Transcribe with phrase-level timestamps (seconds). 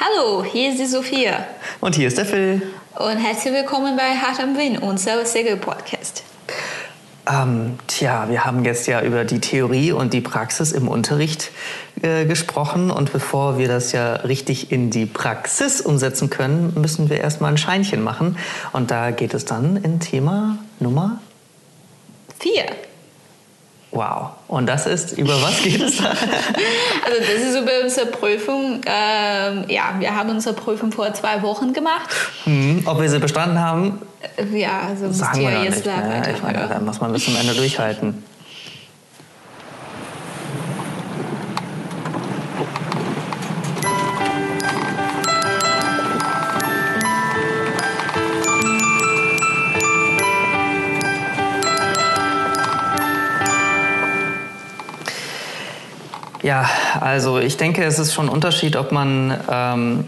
[0.00, 1.44] Hallo, hier ist die Sophia.
[1.80, 2.62] Und hier ist der Phil.
[2.94, 6.22] Und herzlich willkommen bei Hart am Wind, unser Segel-Podcast.
[7.28, 11.50] Ähm, tja, wir haben jetzt ja über die Theorie und die Praxis im Unterricht
[12.00, 12.92] äh, gesprochen.
[12.92, 17.58] Und bevor wir das ja richtig in die Praxis umsetzen können, müssen wir erstmal ein
[17.58, 18.38] Scheinchen machen.
[18.72, 21.18] Und da geht es dann in Thema Nummer
[22.38, 22.66] Vier.
[23.98, 24.28] Wow.
[24.46, 26.10] Und das ist, über was geht es da?
[26.10, 28.80] also das ist über unsere Prüfung.
[28.86, 32.08] Ähm, ja, wir haben unsere Prüfung vor zwei Wochen gemacht.
[32.44, 34.00] Hm, ob wir sie bestanden haben?
[34.54, 35.86] Ja, also sagen wir noch jetzt nicht.
[35.88, 36.32] da Ne?
[36.32, 38.22] Ich meine, da muss man bis zum Ende durchhalten.
[56.48, 56.66] Ja,
[56.98, 60.04] also ich denke, es ist schon ein Unterschied, ob man ähm,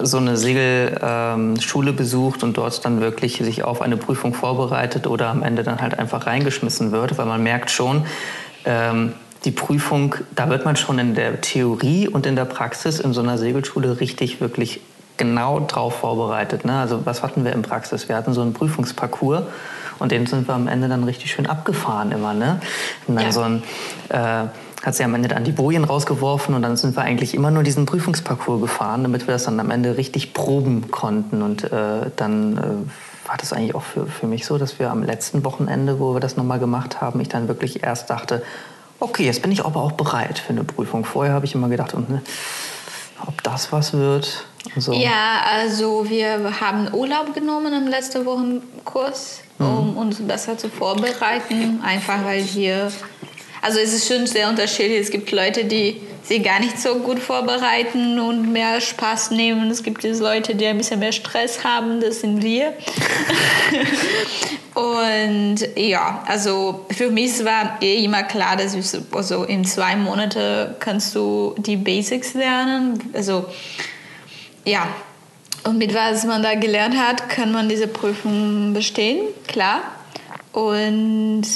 [0.00, 5.30] so eine Segelschule ähm, besucht und dort dann wirklich sich auf eine Prüfung vorbereitet oder
[5.30, 8.06] am Ende dann halt einfach reingeschmissen wird, weil man merkt schon,
[8.64, 13.12] ähm, die Prüfung, da wird man schon in der Theorie und in der Praxis in
[13.12, 14.82] so einer Segelschule richtig wirklich
[15.16, 16.64] genau drauf vorbereitet.
[16.64, 16.78] Ne?
[16.78, 18.08] Also was hatten wir in Praxis?
[18.08, 19.42] Wir hatten so einen Prüfungsparcours
[19.98, 22.34] und den sind wir am Ende dann richtig schön abgefahren immer.
[22.34, 22.60] Ne?
[23.08, 23.32] Und dann Ja.
[23.32, 23.62] so ein
[24.10, 24.46] äh,
[24.84, 27.62] hat sie am Ende dann die Bojen rausgeworfen und dann sind wir eigentlich immer nur
[27.62, 31.42] diesen Prüfungsparcours gefahren, damit wir das dann am Ende richtig proben konnten.
[31.42, 35.02] Und äh, dann äh, war das eigentlich auch für, für mich so, dass wir am
[35.02, 38.42] letzten Wochenende, wo wir das nochmal gemacht haben, ich dann wirklich erst dachte,
[39.00, 41.04] okay, jetzt bin ich aber auch bereit für eine Prüfung.
[41.04, 42.22] Vorher habe ich immer gedacht, und, ne,
[43.26, 44.44] ob das was wird.
[44.76, 44.92] So.
[44.92, 51.80] Ja, also wir haben Urlaub genommen im letzten Wochenkurs, um uns besser zu vorbereiten.
[51.84, 52.90] Einfach weil hier,
[53.64, 55.00] also es ist schon sehr unterschiedlich.
[55.00, 59.70] Es gibt Leute, die sich gar nicht so gut vorbereiten und mehr Spaß nehmen.
[59.70, 61.98] Es gibt diese Leute, die ein bisschen mehr Stress haben.
[61.98, 62.74] Das sind wir.
[64.74, 69.96] und ja, also für mich war eh immer klar, dass ich so, also in zwei
[69.96, 73.02] Monaten kannst du die Basics lernen.
[73.14, 73.46] Also
[74.66, 74.88] ja,
[75.62, 79.80] und mit was man da gelernt hat, kann man diese Prüfung bestehen, klar.
[80.52, 81.46] Und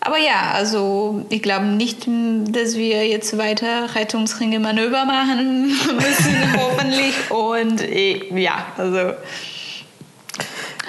[0.00, 7.30] aber ja, also ich glaube nicht, dass wir jetzt weiter Rettungsringe Manöver machen müssen, hoffentlich.
[7.30, 9.12] Und eh, ja, also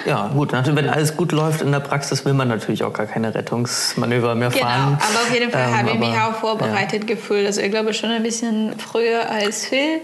[0.06, 0.52] Ja, gut.
[0.52, 4.34] Natürlich, wenn alles gut läuft in der Praxis, will man natürlich auch gar keine Rettungsmanöver
[4.34, 4.64] mehr genau.
[4.64, 4.98] fahren.
[5.00, 7.46] Aber auf jeden Fall Ähm, habe ich mich auch vorbereitet gefühlt.
[7.46, 10.00] Also ich glaube schon ein bisschen früher als Phil.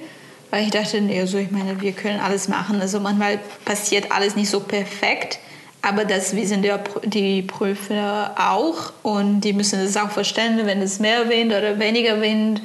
[0.51, 2.81] Weil ich dachte, nee, also ich meine, wir können alles machen.
[2.81, 5.39] Also manchmal passiert alles nicht so perfekt.
[5.89, 6.73] Aber das wissen die,
[7.05, 12.21] die Prüfer auch und die müssen es auch verstehen, wenn es mehr Wind oder weniger
[12.21, 12.61] Wind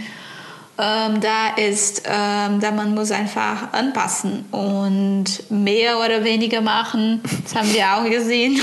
[0.78, 7.22] ähm, da ist, ähm, da man muss einfach anpassen und mehr oder weniger machen.
[7.44, 8.60] Das haben wir auch gesehen.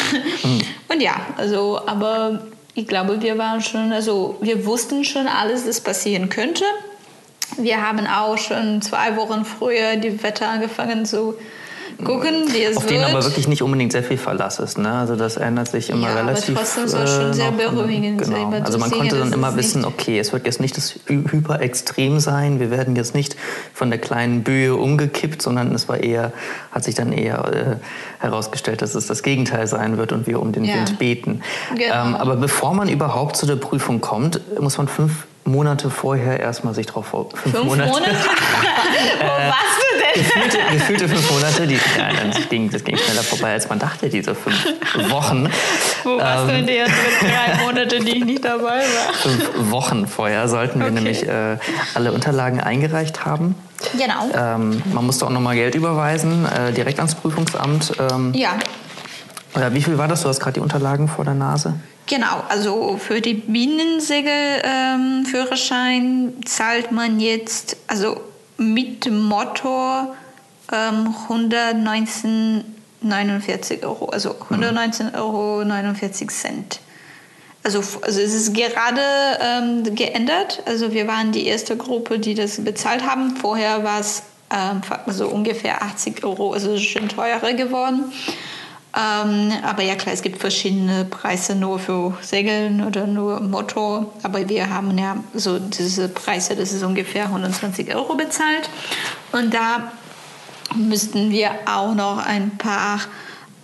[0.89, 2.43] Und ja, also, aber
[2.75, 6.65] ich glaube, wir waren schon, also wir wussten schon alles, das passieren könnte.
[7.57, 11.35] Wir haben auch schon zwei Wochen früher die Wetter angefangen zu
[12.05, 12.93] gucken, wie es Auf wird.
[12.93, 14.79] den aber wirklich nicht unbedingt sehr viel Verlass ist.
[14.79, 14.91] Ne?
[14.91, 16.55] Also das ändert sich immer Ja, aber relativ.
[16.57, 17.59] trotzdem soll es schon sehr noch.
[17.59, 18.65] beruhigend sein, Genau.
[18.65, 22.61] Also man konnte dann immer wissen, okay, es wird jetzt nicht das Hy- Hyperextrem sein.
[22.61, 23.37] Wir werden jetzt nicht
[23.75, 26.33] von der kleinen Böe umgekippt, sondern es war eher,
[26.73, 27.77] hat sich dann eher äh,
[28.23, 30.75] herausgestellt, dass es das Gegenteil sein wird und wir um den Ja.
[30.77, 31.43] Wind beten.
[31.77, 31.85] Genau.
[32.09, 36.75] Ähm, aber bevor man überhaupt zu der Prüfung kommt, muss man fünf Monate vorher erstmal
[36.75, 37.29] sich drauf vor.
[37.35, 37.93] Fünf, Fünf Monate?
[39.21, 40.23] Wo warst du denn?
[40.23, 44.09] gefühlte, gefühlte fünf Monate, die, ja, das, ging, das ging schneller vorbei, als man dachte,
[44.09, 44.65] diese fünf
[45.11, 45.49] Wochen.
[46.05, 49.13] Wo warst du Ähm, in den drei Monaten, die ich nicht dabei war?
[49.15, 50.95] Fünf Wochen vorher sollten wir Okay.
[50.95, 51.57] nämlich äh,
[51.95, 53.55] alle Unterlagen eingereicht haben.
[53.93, 54.29] Genau.
[54.35, 57.93] Ähm, man musste auch nochmal Geld überweisen, äh, direkt ans Prüfungsamt.
[57.99, 58.55] Ähm, Ja,
[59.55, 60.23] äh, wie viel war das?
[60.23, 61.75] Du hast gerade die Unterlagen vor der Nase.
[62.07, 62.43] genau.
[62.49, 68.21] Also für die Binnensegel-Führerschein zahlt man jetzt, also
[68.57, 70.15] mit Motor
[70.73, 75.63] ähm, 119,49 Euro, also 119,49 Euro.
[77.63, 79.03] Also, also es ist gerade
[79.41, 80.63] ähm, geändert.
[80.67, 83.37] Also wir waren die erste Gruppe, die das bezahlt haben.
[83.37, 88.13] Vorher war es ähm, also ungefähr 80 Euro, also schon teurer geworden.
[88.97, 94.13] Ähm, aber ja klar, es gibt verschiedene Preise nur für Segeln oder nur Motor.
[94.23, 98.69] Aber wir haben ja so diese Preise, das ist ungefähr 120 Euro bezahlt.
[99.33, 99.93] Und da
[100.75, 103.01] müssten wir auch noch ein paar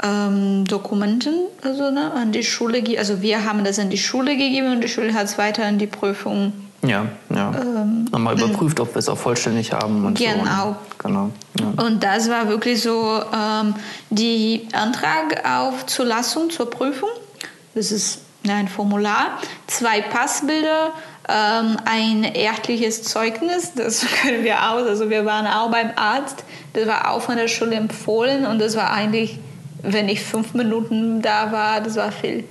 [0.02, 2.99] ähm, Dokumenten also, ne, an die Schule geben.
[2.99, 5.78] Also wir haben das an die Schule gegeben und die Schule hat es weiter an
[5.78, 6.52] die Prüfung
[6.87, 7.53] Ja, ja.
[7.61, 10.05] Ähm, Nochmal überprüft, ob wir es auch vollständig haben.
[10.05, 10.77] Und genau.
[11.00, 11.09] So.
[11.09, 11.31] genau.
[11.59, 11.85] Ja.
[11.85, 13.75] Und das war wirklich so ähm,
[14.11, 17.11] die Antrag auf Zulassung zur Prüfung.
[17.75, 20.93] Das ist ein Formular, zwei Passbilder,
[21.29, 24.87] ähm, ein ärztliches Zeugnis, das können wir auch.
[24.87, 28.77] Also wir waren auch beim Arzt, das war auch von der Schule empfohlen und das
[28.77, 29.38] war eigentlich,
[29.83, 32.44] wenn ich fünf Minuten da war, das war viel.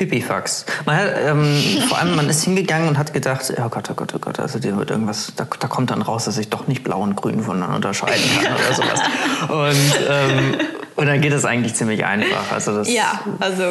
[0.00, 0.64] Pipifax.
[0.86, 1.44] Man hat, ähm,
[1.88, 4.58] vor allem, man ist hingegangen und hat gedacht, oh Gott, oh Gott, oh Gott, also
[4.58, 7.42] dir wird irgendwas, da, da kommt dann raus, dass ich doch nicht blau und grün
[7.42, 9.00] voneinander unterscheiden kann oder sowas.
[9.48, 10.54] Und, ähm,
[10.96, 12.50] und dann geht es eigentlich ziemlich einfach.
[12.50, 13.64] Also das, ja, also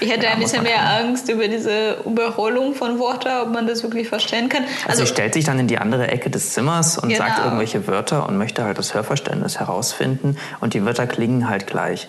[0.00, 3.82] ich hätte ja, ein bisschen mehr Angst über diese Überholung von Worten, ob man das
[3.82, 4.64] wirklich verstehen kann.
[4.86, 7.24] Also, also stellt sich dann in die andere Ecke des Zimmers und genau.
[7.24, 12.08] sagt irgendwelche Wörter und möchte halt das Hörverständnis herausfinden und die Wörter klingen halt gleich.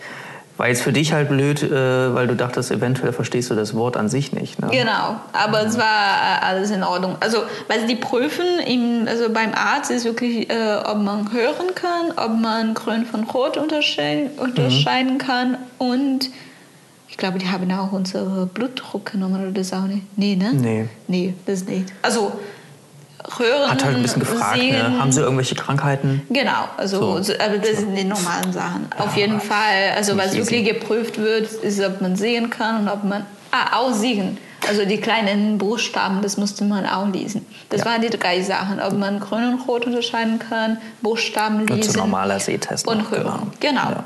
[0.58, 3.96] War jetzt für dich halt blöd, äh, weil du dachtest, eventuell verstehst du das Wort
[3.96, 4.60] an sich nicht.
[4.60, 4.70] Ne?
[4.72, 5.68] Genau, aber ja.
[5.68, 7.16] es war äh, alles in Ordnung.
[7.20, 12.12] Also, weil die prüfen, im, also beim Arzt ist wirklich, äh, ob man hören kann,
[12.16, 15.18] ob man grün von rot unterscheiden, unterscheiden mhm.
[15.20, 16.30] kann und
[17.10, 20.04] ich glaube, die haben auch unsere Blutdruck genommen oder das auch nicht.
[20.18, 20.54] Nee, ne?
[20.54, 20.90] Nee.
[21.08, 21.92] Nee, das nicht.
[22.02, 22.34] Also,
[23.38, 23.70] hören.
[23.70, 25.00] Hat halt ein bisschen gefragt, ne?
[25.00, 26.22] haben sie irgendwelche Krankheiten?
[26.30, 27.34] Genau, also, so.
[27.34, 28.88] aber das sind die normalen Sachen.
[28.98, 32.90] Ja, Auf jeden Fall, also was wirklich geprüft wird, ist, ob man sehen kann und
[32.90, 34.38] ob man, ah, auch sehen.
[34.68, 37.46] Also die kleinen Buchstaben, das musste man auch lesen.
[37.70, 37.86] Das ja.
[37.86, 41.74] waren die drei Sachen, ob man grün und rot unterscheiden kann, Buchstaben lesen.
[41.74, 42.88] Und so normaler Sehtest.
[42.88, 43.82] Und hören, genau.
[43.82, 43.92] genau.
[43.92, 44.04] Ja.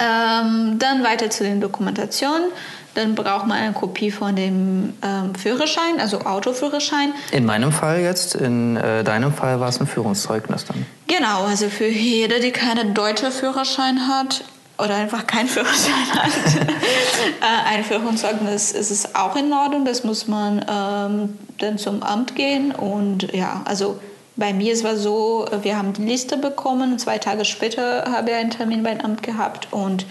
[0.00, 2.50] Ähm, dann weiter zu den Dokumentationen.
[2.98, 7.12] Dann braucht man eine Kopie von dem ähm, Führerschein, also Autoführerschein.
[7.30, 10.84] In meinem Fall jetzt, in äh, deinem Fall war es ein Führungszeugnis dann.
[11.06, 14.42] Genau, also für jede, die keinen deutschen Führerschein hat
[14.78, 19.84] oder einfach keinen Führerschein hat, äh, ein Führungszeugnis ist es auch in Ordnung.
[19.84, 24.00] Das muss man ähm, dann zum Amt gehen und ja, also
[24.34, 26.98] bei mir es war so, wir haben die Liste bekommen.
[26.98, 30.04] Zwei Tage später habe ich einen Termin beim Amt gehabt und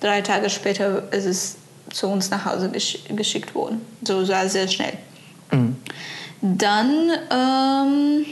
[0.00, 1.56] drei Tage später ist es
[1.94, 3.80] zu uns nach Hause gesch geschickt wurden.
[4.02, 4.94] So sehr, sehr schnell.
[5.50, 5.76] Mhm.
[6.42, 7.10] Dann.
[7.30, 8.26] Ähm,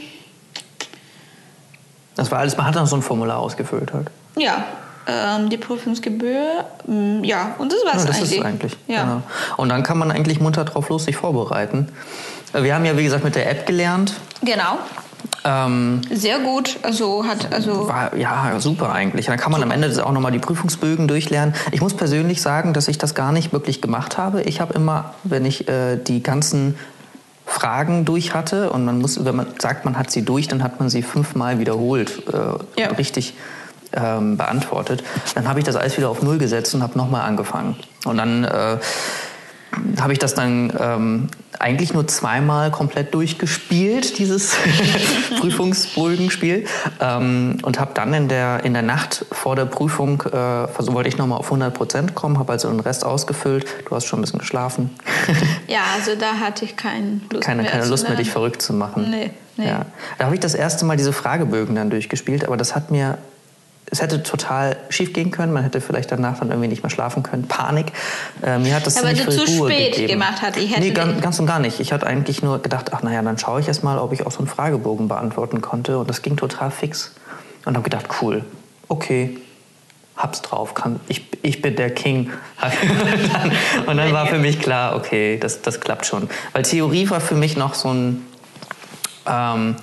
[2.15, 4.07] das war alles, man hat dann so ein Formular ausgefüllt halt.
[4.37, 4.65] Ja,
[5.07, 8.37] ähm, die Prüfungsgebühr, mm, ja, und das war es ja, das eigentlich.
[8.37, 9.03] Ist eigentlich ja.
[9.03, 9.21] Genau.
[9.57, 11.89] Und dann kann man eigentlich munter drauf los sich vorbereiten.
[12.53, 14.13] Wir haben ja, wie gesagt, mit der App gelernt.
[14.41, 14.77] Genau.
[15.45, 19.25] Ähm, Sehr gut, also hat also war, ja super eigentlich.
[19.25, 21.53] Dann kann man am Ende auch nochmal die Prüfungsbögen durchlernen.
[21.71, 24.43] Ich muss persönlich sagen, dass ich das gar nicht wirklich gemacht habe.
[24.43, 26.75] Ich habe immer, wenn ich äh, die ganzen
[27.45, 30.79] Fragen durch hatte und man muss, wenn man sagt, man hat sie durch, dann hat
[30.79, 32.87] man sie fünfmal wiederholt, äh, ja.
[32.89, 33.33] richtig
[33.91, 35.03] ähm, beantwortet.
[35.35, 37.75] Dann habe ich das alles wieder auf Null gesetzt und habe nochmal angefangen.
[38.05, 38.77] Und dann äh,
[39.99, 41.27] habe ich das dann ähm,
[41.59, 44.55] eigentlich nur zweimal komplett durchgespielt, dieses
[45.39, 46.65] Prüfungsbogenspiel.
[46.99, 51.17] Ähm, und habe dann in der, in der Nacht vor der Prüfung, äh, wollte ich
[51.17, 53.65] nochmal auf 100 Prozent kommen, habe also den Rest ausgefüllt.
[53.87, 54.89] Du hast schon ein bisschen geschlafen.
[55.67, 57.71] ja, also da hatte ich keine Lust keine, mehr.
[57.71, 59.09] Keine Lust mehr, dich verrückt zu machen.
[59.09, 59.67] Nee, nee.
[59.67, 59.85] Ja.
[60.17, 63.17] Da habe ich das erste Mal diese Fragebögen dann durchgespielt, aber das hat mir
[63.93, 65.53] es hätte total schief gehen können.
[65.53, 67.47] Man hätte vielleicht danach dann irgendwie nicht mehr schlafen können.
[67.47, 67.91] Panik.
[68.41, 70.13] Äh, mir hat das ja, ziemlich weil du zu Ruhe spät gegeben.
[70.13, 70.57] gemacht hast.
[70.57, 71.79] Ich nee, ganz, ganz, und gar nicht.
[71.79, 74.31] Ich hatte eigentlich nur gedacht, ach naja, dann schaue ich erst mal, ob ich auch
[74.31, 75.99] so einen Fragebogen beantworten konnte.
[75.99, 77.13] Und das ging total fix.
[77.65, 78.43] Und habe gedacht, cool,
[78.87, 79.37] okay,
[80.17, 82.31] hab's drauf, kann, ich, ich bin der King.
[83.85, 86.29] und dann war für mich klar, okay, das, das klappt schon.
[86.51, 88.25] Weil Theorie war für mich noch so ein...
[89.27, 89.75] Ähm,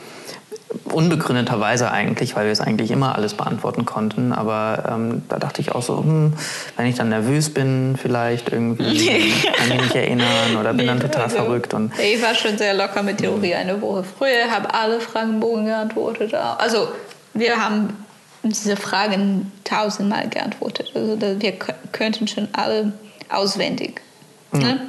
[0.85, 4.33] unbegründeterweise eigentlich, weil wir es eigentlich immer alles beantworten konnten.
[4.33, 6.35] Aber ähm, da dachte ich auch so, hm,
[6.77, 11.01] wenn ich dann nervös bin, vielleicht irgendwie, kann ich mich erinnern oder bin nee, dann
[11.01, 11.75] total also, verrückt.
[11.75, 16.35] Und ich war schon sehr locker mit Theorie eine Woche früher, habe alle Fragenbogen geantwortet.
[16.35, 16.89] Also
[17.35, 17.97] wir haben
[18.43, 20.93] diese Fragen tausendmal geantwortet.
[20.95, 21.53] Also wir
[21.93, 22.93] könnten schon alle
[23.29, 24.01] auswendig.
[24.53, 24.89] Ne?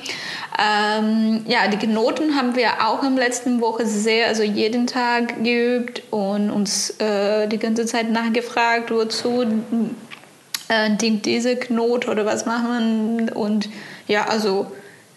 [0.60, 5.44] Ähm, ja, die Noten haben wir auch in der letzten Woche sehr, also jeden Tag
[5.44, 9.44] geübt und uns äh, die ganze Zeit nachgefragt, wozu
[10.68, 13.36] äh, dient diese Knote oder was machen wir.
[13.36, 13.70] Und
[14.08, 14.68] ja, also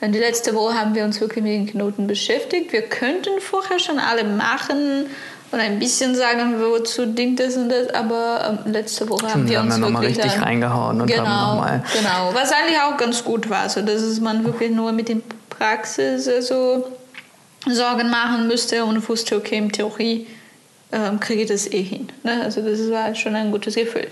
[0.03, 2.73] die letzte Woche haben wir uns wirklich mit den Knoten beschäftigt.
[2.73, 5.07] Wir könnten vorher schon alle machen
[5.55, 9.61] und ein bisschen sagen, wozu dient das und das, aber ähm, letzte Woche haben wir,
[9.61, 11.85] haben uns wirklich richtig dann, reingehauen und genau, haben nochmal.
[11.97, 15.23] Genau, was eigentlich auch ganz gut war, so dass es man wirklich nur mit den
[15.49, 16.85] Praxis so
[17.67, 20.27] Sorgen machen müsste und wusste, okay, in Theorie
[20.93, 22.09] ähm, kriege ich das eh hin.
[22.25, 22.43] Ne?
[22.43, 24.09] Also das war schon ein gutes Gefühl.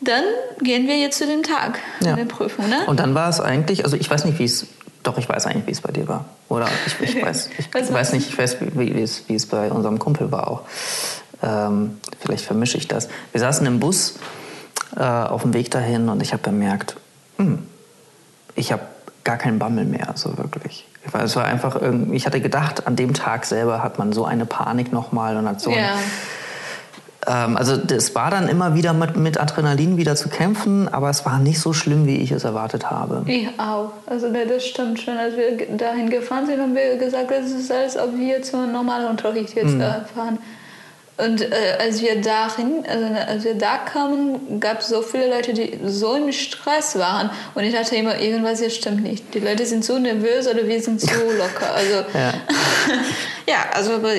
[0.00, 0.24] Dann
[0.60, 2.16] gehen wir jetzt zu dem Tag ja.
[2.16, 2.68] der Prüfung.
[2.68, 2.80] Ne?
[2.86, 4.66] Und dann war es eigentlich, also ich weiß nicht, wie es
[5.02, 6.26] Doch, ich weiß eigentlich, wie es bei dir war.
[6.48, 9.70] Oder ich, ich weiß, ich weiß nicht, ich weiß, wie, wie, es, wie es bei
[9.70, 10.62] unserem Kumpel war auch.
[11.42, 13.08] Ähm, vielleicht vermische ich das.
[13.32, 14.14] Wir saßen im Bus
[14.96, 16.96] äh, auf dem Weg dahin und ich habe gemerkt,
[17.38, 17.66] hm,
[18.54, 18.82] ich habe
[19.24, 20.86] gar keinen Bammel mehr, so wirklich.
[21.12, 21.80] Es war einfach
[22.12, 25.60] ich hatte gedacht, an dem Tag selber hat man so eine Panik nochmal und hat
[25.60, 25.76] so Ja.
[25.94, 25.98] ähm,
[27.26, 31.38] also es war dann immer wieder mit, mit Adrenalin wieder zu kämpfen, aber es war
[31.38, 33.22] nicht so schlimm, wie ich es erwartet habe.
[33.26, 33.92] Ich auch.
[34.06, 35.16] Also das stimmt schon.
[35.16, 39.08] Als wir dahin gefahren sind, haben wir gesagt, das ist als ob wir zum normalen
[39.08, 40.38] Unterricht jetzt äh, fahren.
[41.18, 45.52] Und äh, als wir dahin, also als wir da kamen, gab es so viele Leute,
[45.52, 47.30] die so im Stress waren.
[47.54, 49.34] Und ich dachte immer, irgendwas hier stimmt nicht.
[49.34, 51.74] Die Leute sind so nervös oder wir sind so locker.
[51.74, 52.32] Also Ja.
[53.46, 54.12] ja, also aber,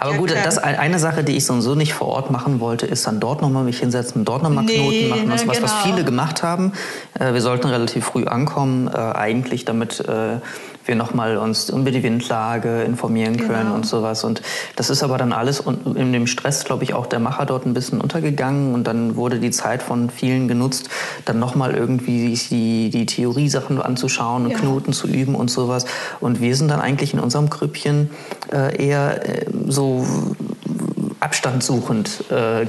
[0.00, 0.42] Aber ja, gut, klar.
[0.42, 3.20] das eine Sache, die ich so und so nicht vor Ort machen wollte, ist dann
[3.20, 5.30] dort nochmal mich hinsetzen, dort nochmal Nee, Knoten machen.
[5.30, 5.94] Das, ne, was, was genau.
[5.94, 6.72] viele gemacht haben.
[7.18, 10.38] Äh, wir sollten relativ früh ankommen, äh, eigentlich, damit äh,
[10.86, 13.74] wir nochmal uns über die Windlage informieren können Genau.
[13.74, 14.24] und sowas.
[14.24, 14.42] Und
[14.76, 15.62] das ist aber dann alles
[15.94, 18.74] in dem Stress, glaube ich, auch der Macher dort ein bisschen untergegangen.
[18.74, 20.88] Und dann wurde die Zeit von vielen genutzt,
[21.24, 24.58] dann nochmal irgendwie die, die Theoriesachen anzuschauen und Ja.
[24.58, 25.86] Knoten zu üben und sowas.
[26.20, 28.10] Und wir sind dann eigentlich in unserem Grüppchen
[28.52, 30.06] äh, eher äh, so
[31.20, 32.64] abstandsuchend äh,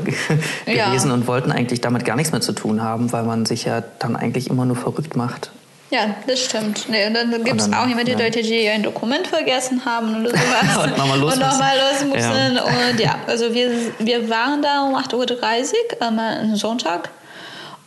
[0.72, 0.90] Ja.
[0.90, 3.84] gewesen und wollten eigentlich damit gar nichts mehr zu tun haben, weil man sich ja
[4.00, 5.52] dann eigentlich immer nur verrückt macht.
[5.96, 6.90] Ja, das stimmt.
[6.90, 8.18] Nee, und dann gibt es auch immer die ja.
[8.18, 10.78] Leute, die ein Dokument vergessen haben oder sowas.
[10.84, 12.52] Und nochmal los Und nochmal los müssen.
[12.52, 12.60] müssen.
[12.60, 17.10] Und ja, also wir, wir waren da um 8.30 Uhr am äh, Sonntag.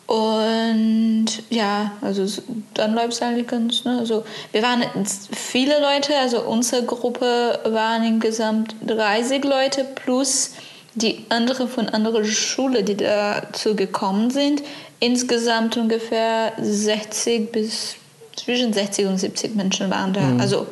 [0.06, 2.24] Und ja, also
[2.72, 3.84] dann läuft es eigentlich ganz.
[3.84, 3.98] Ne?
[3.98, 4.84] Also wir waren
[5.30, 10.52] viele Leute, also unsere Gruppe waren insgesamt 30 Leute plus
[10.98, 14.62] die andere von anderer Schule, die dazu gekommen sind.
[15.00, 17.96] Insgesamt ungefähr 60 bis
[18.36, 20.20] zwischen 60 und 70 Menschen waren da.
[20.38, 20.66] Also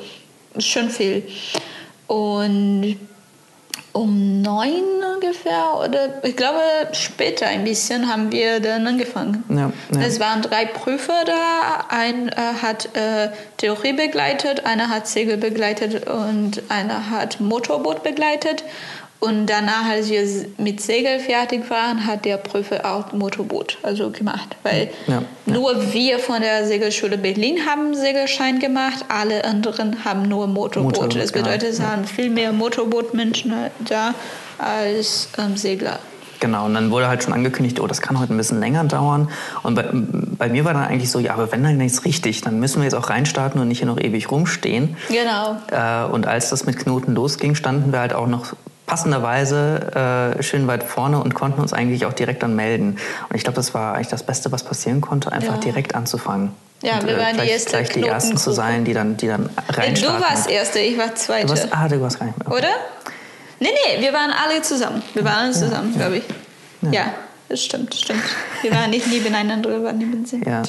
[0.59, 1.23] schon viel.
[2.07, 2.97] Und
[3.93, 6.61] um neun ungefähr oder ich glaube
[6.93, 9.43] später ein bisschen haben wir dann angefangen.
[9.49, 10.07] Ja, ja.
[10.07, 11.87] Es waren drei Prüfer da.
[11.89, 18.65] Ein äh, hat äh, Theorie begleitet, einer hat Segel begleitet und einer hat Motorboot begleitet.
[19.19, 20.27] Und danach, als wir
[20.59, 24.57] mit Segel fertig waren, hat der Prüfer auch Motorboot also gemacht.
[24.63, 25.23] Weil Ja, ja.
[25.47, 30.97] nur wir von der Segelschule Berlin haben Segelschein gemacht, alle anderen haben nur Motorboot.
[30.97, 31.47] Motorboot, das genau.
[31.47, 33.55] bedeutet, es waren viel mehr Motorbootmenschen
[33.89, 34.15] da
[34.59, 35.99] als ähm, Segler.
[36.41, 39.31] Genau, und dann wurde halt schon angekündigt, oh, das kann heute ein bisschen länger dauern.
[39.63, 42.61] Und bei, bei mir war dann eigentlich so, ja, aber wenn dann jetzt richtig, dann
[42.61, 44.97] müssen wir jetzt auch reinstarten und nicht hier noch ewig rumstehen.
[45.09, 45.57] Genau.
[45.71, 48.53] Äh, und als das mit Knoten losging, standen wir halt auch noch
[48.87, 52.99] passenderweise äh, schön weit vorne und konnten uns eigentlich auch direkt dann melden.
[53.29, 55.61] Und ich glaube, das war eigentlich das Beste, was passieren konnte, einfach Ja.
[55.61, 56.53] direkt anzufangen.
[56.83, 59.51] Ja, und, wir waren die erste gleich die Ersten zu sein, die dann, die dann
[59.69, 60.21] reinstarten.
[60.21, 61.47] Du warst Erste, ich war Zweite.
[61.47, 62.49] Du warst, ah, du warst gar nicht mehr.
[62.49, 62.59] Okay.
[62.59, 62.69] Oder?
[63.59, 65.03] Nee, nee, wir waren alle zusammen.
[65.15, 66.25] Wir waren alle zusammen, glaube ich.
[66.83, 67.07] Ja.
[67.49, 68.23] Das stimmt, stimmt.
[68.63, 70.41] Wir waren nicht nebeneinander, wir waren neben sie.
[70.45, 70.63] Ja.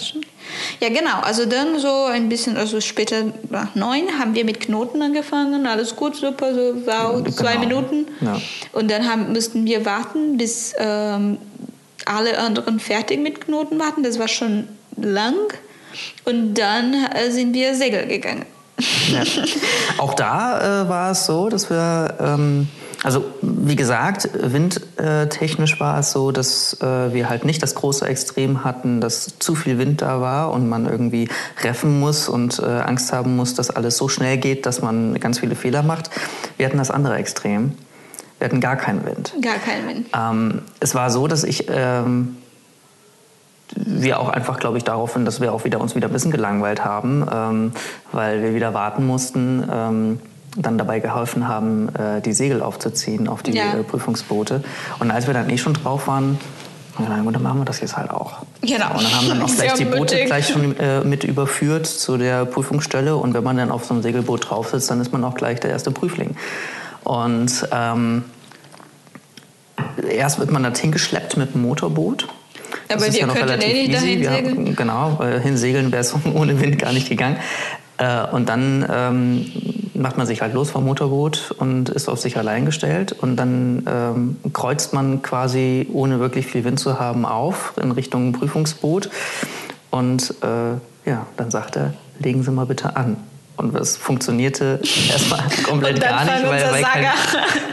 [0.79, 1.19] Ja, genau.
[1.21, 5.65] Also dann so ein bisschen, also später nach neun haben wir mit Knoten angefangen.
[5.67, 7.35] Alles gut, super, so wow, Genau.
[7.35, 8.07] zwei Minuten.
[8.21, 8.39] Ja.
[8.73, 11.37] Und dann haben, mussten wir warten, bis ähm,
[12.05, 14.03] alle anderen fertig mit Knoten warten.
[14.03, 15.35] Das war schon lang.
[16.25, 18.45] Und dann äh, sind wir Segel gegangen.
[19.11, 19.23] Ja.
[19.97, 22.67] Auch da äh, war es so, dass wir, ähm,
[23.07, 28.65] also wie gesagt, windtechnisch war es so, dass äh, wir halt nicht das große Extrem
[28.65, 31.29] hatten, dass zu viel Wind da war und man irgendwie
[31.63, 35.39] reffen muss und äh, Angst haben muss, dass alles so schnell geht, dass man ganz
[35.39, 36.09] viele Fehler macht.
[36.57, 37.75] Wir hatten das andere Extrem.
[38.39, 39.33] Wir hatten gar keinen Wind.
[39.41, 40.07] Gar kein Wind.
[40.13, 42.35] Ähm, es war so, dass ich ähm,
[43.73, 46.31] wir auch einfach, glaube ich, darauf hin, dass wir auch wieder uns wieder ein bisschen
[46.31, 47.71] gelangweilt haben, ähm,
[48.11, 50.19] weil wir wieder warten mussten, ähm,
[50.57, 53.73] dann dabei geholfen haben, äh, die Segel aufzuziehen auf die Ja.
[53.75, 54.63] äh, Prüfungsboote.
[54.99, 56.37] Und als wir dann eh schon drauf waren,
[56.99, 58.37] ja, gut, dann machen wir das jetzt halt auch.
[58.61, 58.89] Genau.
[58.97, 62.45] Und dann haben dann auch gleich die Boote gleich schon äh, mit überführt zu der
[62.45, 63.15] Prüfungsstelle.
[63.15, 65.59] Und wenn man dann auf so einem Segelboot drauf sitzt, dann ist man auch gleich
[65.59, 66.35] der erste Prüfling.
[67.03, 68.23] Und ähm,
[70.09, 72.27] erst wird man dorthin geschleppt mit dem Motorboot.
[72.87, 74.23] Das Aber ist wir ja noch könnten relativ eh nicht easy.
[74.23, 74.57] dahin segeln.
[74.67, 77.37] Haben, genau, weil hinsegeln wäre es ohne Wind gar nicht gegangen.
[77.97, 79.51] Äh, und dann ähm,
[79.93, 83.13] macht man sich halt los vom Motorboot und ist auf sich allein gestellt.
[83.13, 88.33] Und dann ähm, kreuzt man quasi, ohne wirklich viel Wind zu haben, auf in Richtung
[88.33, 89.09] Prüfungsboot.
[89.89, 93.17] Und äh, ja, dann sagt er, legen Sie mal bitte an.
[93.55, 97.05] Und das funktionierte erstmal komplett gar nicht, weil, weil kein,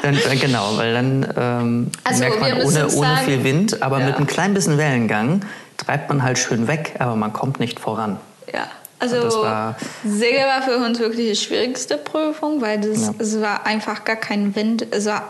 [0.03, 4.07] dann, genau, weil dann ähm, Also, merkt man ohne, ohne viel Wind, aber Ja.
[4.07, 5.43] mit einem klein bisschen Wellengang
[5.77, 8.17] treibt man halt schön weg, aber man kommt nicht voran.
[8.51, 8.67] Ja.
[9.13, 13.15] Also Segel war für uns wirklich die schwierigste Prüfung, weil das, ja.
[13.19, 14.87] es war einfach gar kein Wind.
[14.91, 15.29] Es war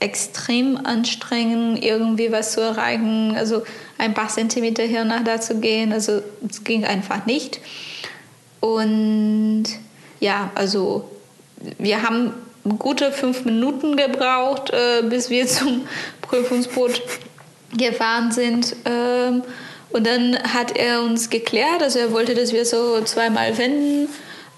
[0.00, 3.34] extrem anstrengend, irgendwie was zu erreichen.
[3.36, 3.62] Also
[3.98, 5.92] ein paar Zentimeter hier nach da zu gehen.
[5.92, 7.60] Also es ging einfach nicht.
[8.60, 9.64] Und
[10.20, 11.08] ja, also
[11.78, 12.32] wir haben
[12.78, 15.86] gute fünf Minuten gebraucht, äh, bis wir zum
[16.20, 17.00] Prüfungsboot
[17.76, 18.76] gefahren sind.
[18.84, 19.42] Ähm,
[19.92, 24.08] und dann hat er uns geklärt, also er wollte, dass wir so zweimal wenden,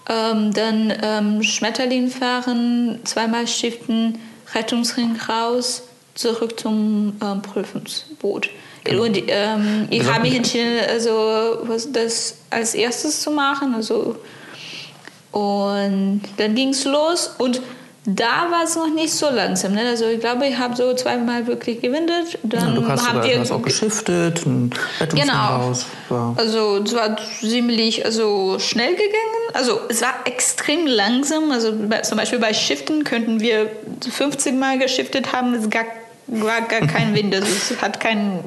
[0.08, 4.18] ähm, dann ähm, Schmetterling fahren, zweimal shiften,
[4.54, 8.50] Rettungsring raus, zurück zum ähm, Prüfungsboot.
[8.84, 9.04] Genau.
[9.04, 13.74] Und ähm, ich habe mich entschieden, also was das als erstes zu machen.
[13.74, 14.16] Also
[15.32, 17.60] und dann ging es los und
[18.06, 19.72] da war es noch nicht so langsam.
[19.72, 19.88] Ne?
[19.88, 22.38] Also ich glaube, ich habe so zweimal wirklich gewindet.
[22.42, 24.70] Dann ja, du hast, haben sogar, wir hast auch geschiftet, ein
[25.14, 25.32] genau.
[25.32, 25.86] raus.
[26.10, 26.34] Ja.
[26.36, 29.54] Also es war ziemlich also, schnell gegangen.
[29.54, 31.50] Also es war extrem langsam.
[31.50, 33.70] Also bei, zum Beispiel bei Shiften könnten wir
[34.08, 35.54] 50 Mal geschiftet haben.
[35.54, 35.86] Es gab,
[36.26, 37.34] war gar kein Wind.
[37.34, 38.44] Also es hat keinen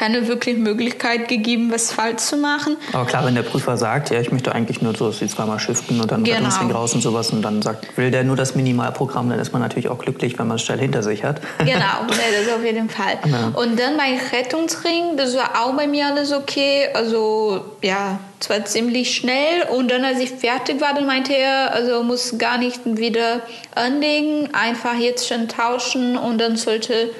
[0.00, 2.78] keine wirkliche Möglichkeit gegeben, was falsch zu machen.
[2.94, 6.00] Aber klar, wenn der Prüfer sagt, ja, ich möchte eigentlich nur so die zweimal shiften
[6.00, 6.38] und dann genau.
[6.38, 9.60] Rettungsring raus und sowas und dann sagt, will der nur das Minimalprogramm, dann ist man
[9.60, 11.42] natürlich auch glücklich, wenn man es schnell hinter sich hat.
[11.58, 13.18] Genau, das auf jeden Fall.
[13.26, 13.52] Ja.
[13.54, 16.88] Und dann mein Rettungsring, das war auch bei mir alles okay.
[16.94, 22.02] Also ja, zwar ziemlich schnell und dann, als ich fertig war, dann meinte er, also
[22.02, 23.42] muss gar nicht wieder
[23.74, 27.10] anlegen, einfach jetzt schon tauschen und dann sollte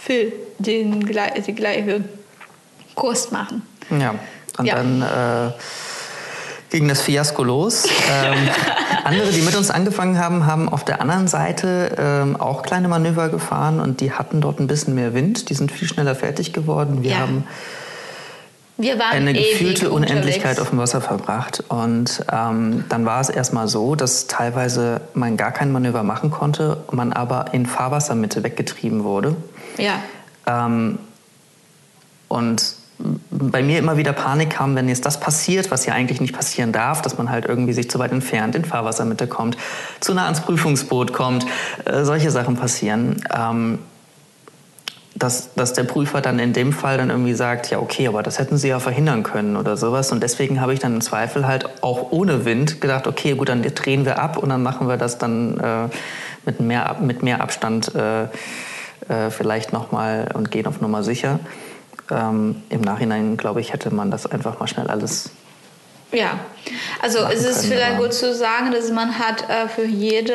[0.00, 2.04] Phil den, die gleiche
[2.94, 3.62] Kurs machen.
[3.90, 4.14] Ja,
[4.58, 4.76] und ja.
[4.76, 5.52] dann äh,
[6.70, 7.86] ging das Fiasko los.
[8.10, 8.48] ähm,
[9.04, 13.28] andere, die mit uns angefangen haben, haben auf der anderen Seite ähm, auch kleine Manöver
[13.28, 15.50] gefahren und die hatten dort ein bisschen mehr Wind.
[15.50, 17.02] Die sind viel schneller fertig geworden.
[17.02, 17.18] Wir ja.
[17.18, 17.44] haben
[19.10, 21.64] eine gefühlte Unendlichkeit auf dem Wasser verbracht.
[21.68, 26.78] Und ähm, dann war es erstmal so, dass teilweise man gar kein Manöver machen konnte,
[26.90, 29.36] man aber in Fahrwassermitte weggetrieben wurde.
[29.80, 30.02] Ja.
[30.46, 30.98] Ähm,
[32.28, 32.74] und
[33.30, 36.72] bei mir immer wieder Panik kam, wenn jetzt das passiert, was ja eigentlich nicht passieren
[36.72, 39.56] darf, dass man halt irgendwie sich zu weit entfernt, in Fahrwassermitte kommt,
[40.00, 41.46] zu nah ans Prüfungsboot kommt,
[41.86, 43.24] äh, solche Sachen passieren.
[43.34, 43.78] Ähm,
[45.16, 48.38] dass, dass der Prüfer dann in dem Fall dann irgendwie sagt, ja okay, aber das
[48.38, 50.12] hätten sie ja verhindern können oder sowas.
[50.12, 53.62] Und deswegen habe ich dann im Zweifel halt auch ohne Wind gedacht, okay, gut, dann
[53.62, 55.88] drehen wir ab und dann machen wir das dann äh,
[56.46, 58.28] mit, mehr, mit mehr Abstand äh,
[59.10, 61.40] äh, vielleicht nochmal und gehen auf Nummer sicher.
[62.10, 65.30] Ähm, Im Nachhinein, glaube ich, hätte man das einfach mal schnell alles
[66.12, 66.40] ja,
[67.00, 70.32] also es ist können, vielleicht gut zu sagen, dass man hat äh, für jede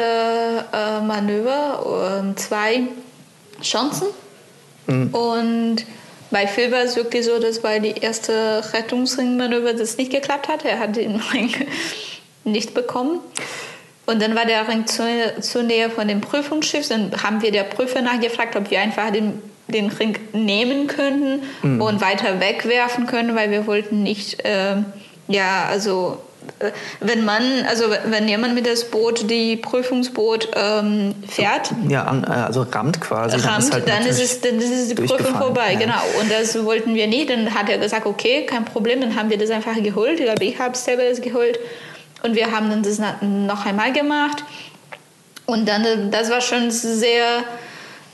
[0.71, 2.83] äh, Manöver äh, zwei
[3.61, 4.07] Chancen.
[4.88, 5.13] Mhm.
[5.13, 5.85] Und
[6.31, 10.63] bei Phil war es wirklich so, dass bei die erste Rettungsringmanöver das nicht geklappt hat.
[10.63, 11.51] Er hat den Ring
[12.45, 13.19] nicht bekommen.
[14.05, 15.03] Und dann war der Ring zu,
[15.41, 16.87] zu näher von dem Prüfungsschiff.
[16.87, 21.81] Dann haben wir der Prüfer nachgefragt, ob wir einfach den, den Ring nehmen könnten mhm.
[21.81, 24.75] und weiter wegwerfen können, weil wir wollten nicht, äh,
[25.27, 26.19] ja, also
[26.59, 31.71] äh, wenn man, also wenn jemand mit das Boot, die Prüfungsboot ähm, fährt.
[31.87, 33.37] Ja, also rammt quasi.
[33.37, 35.79] Rammt, dann ist, halt dann ist, es, dann ist die Prüfung vorbei, ja.
[35.79, 36.01] genau.
[36.21, 37.31] Und das wollten wir nicht.
[37.31, 40.19] Dann hat er gesagt, okay, kein Problem, dann haben wir das einfach geholt.
[40.19, 41.57] Ich glaube, ich habe selber das geholt.
[42.25, 44.43] Und wir haben dann das noch einmal gemacht.
[45.45, 47.43] Und dann, das war schon sehr,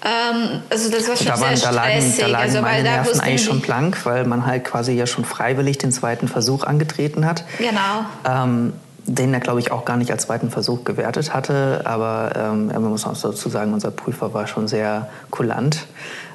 [0.03, 2.19] ähm, also das war schon da waren, sehr da lagen, stressig.
[2.19, 5.77] Da lagen also, meine Nerven eigentlich schon blank, weil man halt quasi ja schon freiwillig
[5.77, 7.45] den zweiten Versuch angetreten hat.
[7.57, 8.05] Genau.
[8.25, 8.73] Ähm,
[9.05, 11.81] den er, glaube ich, auch gar nicht als zweiten Versuch gewertet hatte.
[11.85, 15.87] Aber ähm, man muss auch dazu sagen, unser Prüfer war schon sehr kulant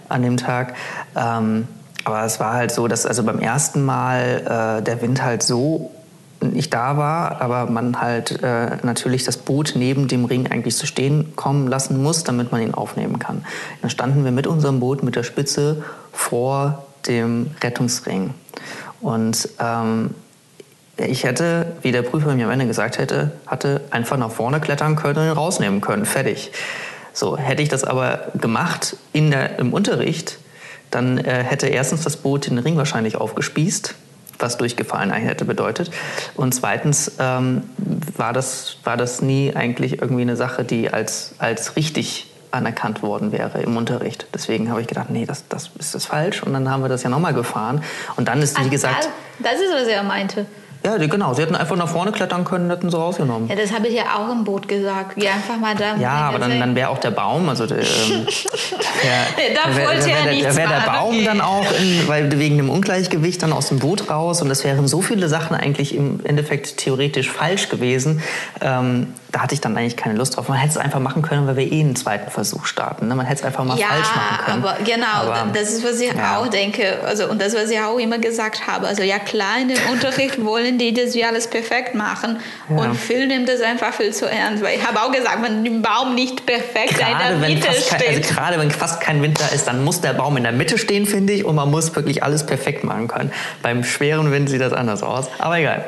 [0.09, 0.75] an dem Tag.
[1.15, 1.69] Ähm,
[2.05, 5.91] aber es war halt so, dass also beim ersten Mal äh, der Wind halt so
[6.41, 10.87] nicht da war, aber man halt äh, natürlich das Boot neben dem Ring eigentlich zu
[10.87, 13.45] stehen kommen lassen muss, damit man ihn aufnehmen kann.
[13.81, 18.35] Dann standen wir mit unserem Boot mit der Spitze vor dem Rettungsring.
[19.01, 20.15] Und ähm,
[20.97, 24.97] ich hätte, wie der Prüfer mir am Ende gesagt hätte, hatte einfach nach vorne klettern
[24.97, 26.07] können und ihn rausnehmen können.
[26.07, 26.53] Fertig.
[27.13, 30.39] So, hätte ich das aber gemacht in der, im Unterricht,
[30.91, 33.95] dann äh, hätte erstens das Boot den Ring wahrscheinlich aufgespießt
[34.39, 35.91] was durchgefallen hätte bedeutet.
[36.35, 37.65] Und zweitens ähm,
[38.17, 43.33] war, das, war das nie eigentlich irgendwie eine Sache, die als, als richtig anerkannt worden
[43.33, 44.27] wäre im Unterricht.
[44.35, 46.43] Deswegen habe ich gedacht, nee, das, das ist das falsch.
[46.43, 47.83] Und dann haben wir das ja nochmal gefahren.
[48.17, 49.09] Und dann ist, wie gesagt...
[49.39, 50.47] Das ist, was er meinte.
[50.87, 51.35] Ja, die, genau.
[51.35, 53.49] Sie hätten einfach nach vorne klettern können, hätten sie rausgenommen.
[53.49, 55.15] Ja, das habe ich ja auch im Boot gesagt.
[55.17, 55.97] Geh einfach mal da.
[55.97, 57.85] Ja, aber dann, dann wäre auch der Baum, also der, ähm,
[58.27, 61.25] wär, Da wär- wollte wär er der- nichts wär der Baum okay.
[61.25, 64.87] dann auch, in, weil wegen dem Ungleichgewicht dann aus dem Boot raus und es wären
[64.87, 68.23] so viele Sachen eigentlich im Endeffekt theoretisch falsch gewesen.
[68.61, 70.49] Ähm, da hatte ich dann eigentlich keine Lust drauf.
[70.49, 73.09] Man hätte es einfach machen können, weil wir eh einen zweiten Versuch starten.
[73.09, 73.15] Ne?
[73.17, 74.65] Man hätte es einfach mal ja, falsch machen können.
[74.65, 76.39] aber genau, Aber- das ist, was ich ja.
[76.39, 77.01] auch denke.
[77.05, 78.87] Also, und das, was ich auch immer gesagt habe.
[78.87, 82.39] Also, ja, klar, in dem Unterricht wollen die, dass wir alles perfekt machen.
[82.69, 82.77] Ja.
[82.77, 84.63] Und Phil nimmt das einfach viel zu ernst.
[84.63, 87.67] Weil ich habe auch gesagt, wenn der Baum nicht perfekt in Gerade der wenn, Mitte
[87.67, 88.29] fast kein, also steht.
[88.29, 91.07] gerade wenn fast kein Wind da ist, dann muss der Baum in der Mitte stehen,
[91.07, 93.33] finde ich, und man muss wirklich alles perfekt machen können.
[93.63, 95.85] Beim schweren Wind sieht das anders aus, aber egal.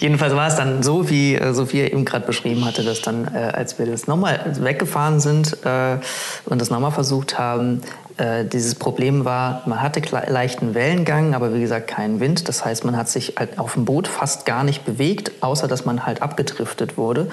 [0.00, 3.38] Jedenfalls war es dann so, wie äh, Sophia eben gerade beschrieben hatte, dass dann, äh,
[3.52, 5.98] als wir das nochmal weggefahren sind äh,
[6.46, 7.82] und das nochmal versucht haben,
[8.16, 12.48] äh, dieses Problem war, man hatte leichten Wellengang, aber wie gesagt keinen Wind.
[12.48, 15.84] Das heißt, man hat sich halt auf dem Boot fast gar nicht bewegt, außer dass
[15.84, 17.28] man halt abgedriftet wurde.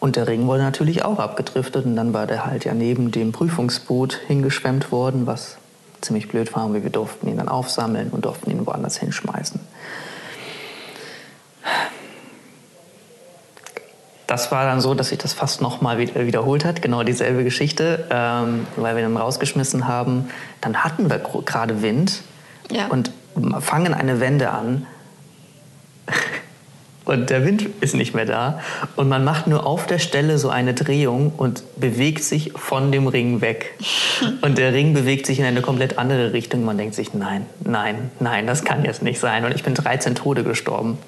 [0.00, 3.30] Und der Ring wurde natürlich auch abgedriftet und dann war der halt ja neben dem
[3.30, 5.56] Prüfungsboot hingeschwemmt worden, was
[6.00, 9.60] ziemlich blöd war, weil wir durften ihn dann aufsammeln und durften ihn woanders hinschmeißen.
[14.28, 18.68] Das war dann so, dass sich das fast nochmal wiederholt hat, genau dieselbe Geschichte, ähm,
[18.76, 20.28] weil wir dann rausgeschmissen haben.
[20.60, 22.22] Dann hatten wir gerade Wind
[22.70, 22.86] Ja.
[22.86, 23.10] und
[23.60, 24.86] fangen eine Wende an
[27.08, 28.60] und der Wind ist nicht mehr da
[28.96, 33.06] und man macht nur auf der Stelle so eine Drehung und bewegt sich von dem
[33.06, 33.78] Ring weg.
[34.42, 36.64] Und der Ring bewegt sich in eine komplett andere Richtung.
[36.64, 39.44] Man denkt sich, nein, nein, nein, das kann jetzt nicht sein.
[39.46, 40.98] Und ich bin 13 Tode gestorben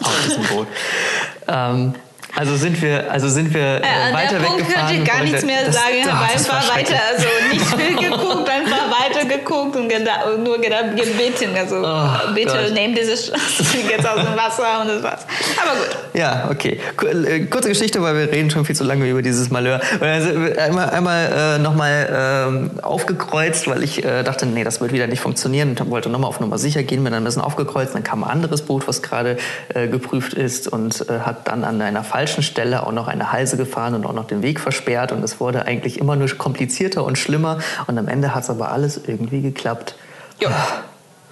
[0.00, 0.68] auf diesem Boot.
[1.48, 1.94] ähm,
[2.36, 4.86] also sind wir, also sind wir äh, Ja, an weiter der Punkt weggefahren.
[4.88, 5.86] könnte ich gar nichts mehr das- sagen.
[6.00, 10.60] Ich habe einfach weiter, also nicht viel geguckt, einfach weiter geguckt und, geda- und nur
[10.60, 11.50] gedacht, gebeten.
[11.56, 12.72] Also Oh, bitte Gott.
[12.72, 13.26] nehmt dieses
[13.72, 15.26] Ding jetzt aus dem Wasser und das war's.
[15.60, 15.96] Aber gut.
[16.20, 16.78] Ja, okay.
[17.02, 19.80] Äh, Kurze Geschichte, weil wir reden schon viel zu lange über dieses Malheur.
[20.00, 20.28] Also
[20.58, 25.20] einmal einmal äh, nochmal ähm, aufgekreuzt, weil ich äh, dachte, nee, das wird wieder nicht
[25.20, 27.94] funktionieren und wollte nochmal auf Nummer sicher gehen, bin dann ein bisschen aufgekreuzt.
[27.94, 29.38] Dann kam ein anderes Boot, was gerade
[29.72, 33.56] äh, geprüft ist und äh, hat dann an einer falschen Stelle auch noch eine Halse
[33.56, 35.12] gefahren und auch noch den Weg versperrt.
[35.12, 37.60] Und es wurde eigentlich immer nur komplizierter und schlimmer.
[37.86, 39.94] Und am Ende hat es aber alles irgendwie geklappt.
[40.38, 40.50] Ja.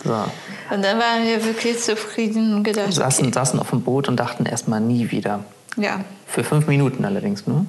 [0.04, 0.12] So.
[0.12, 4.46] Und dann waren wir wirklich zufrieden und gedacht, Saßen, saßen auf dem Boot und dachten
[4.46, 5.40] erstmal nie wieder.
[5.76, 6.00] ja.
[6.30, 7.64] Für fünf Minuten allerdings nur.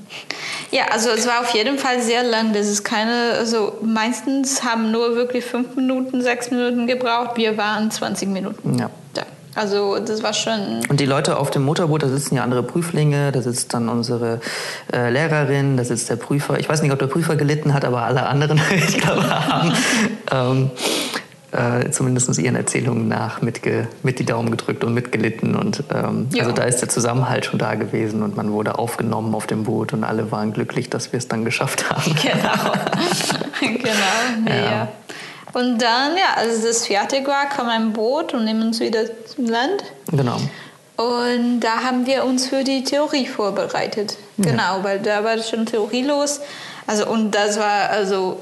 [0.69, 2.51] Ja, also es war auf jeden Fall sehr lang.
[2.51, 7.37] Das ist keine, also meistens haben nur wirklich fünf Minuten, sechs Minuten gebraucht.
[7.37, 8.77] Wir waren 20 Minuten.
[8.77, 8.89] Ja.
[9.13, 9.21] da.
[9.55, 10.81] Also das war schon.
[10.89, 14.41] Und die Leute auf dem Motorboot, da sitzen ja andere Prüflinge, da sitzt dann unsere
[14.91, 16.59] äh, Lehrerin, da sitzt der Prüfer.
[16.59, 19.73] Ich weiß nicht, ob der Prüfer gelitten hat, aber alle anderen, ich glaube, haben
[20.31, 20.71] ähm,
[21.51, 25.55] äh, zumindest ihren Erzählungen nach mitge mit die Daumen gedrückt und mitgelitten.
[25.55, 26.43] Und ähm, Ja.
[26.43, 29.93] also da ist der Zusammenhalt schon da gewesen und man wurde aufgenommen auf dem Boot
[29.93, 32.15] und alle waren glücklich, dass wir es dann geschafft haben.
[32.21, 32.73] Genau.
[33.77, 34.47] genau.
[34.47, 34.55] Ja.
[34.55, 34.87] ja.
[35.53, 39.45] Und dann, ja, als das fertig war, kam ein Boot und nehmen uns wieder zum
[39.45, 39.83] Land.
[40.11, 40.37] Genau.
[40.97, 44.17] Und da haben wir uns für die Theorie vorbereitet.
[44.37, 46.41] Genau, weil da war schon Theorie los.
[46.85, 48.39] Also, und das war also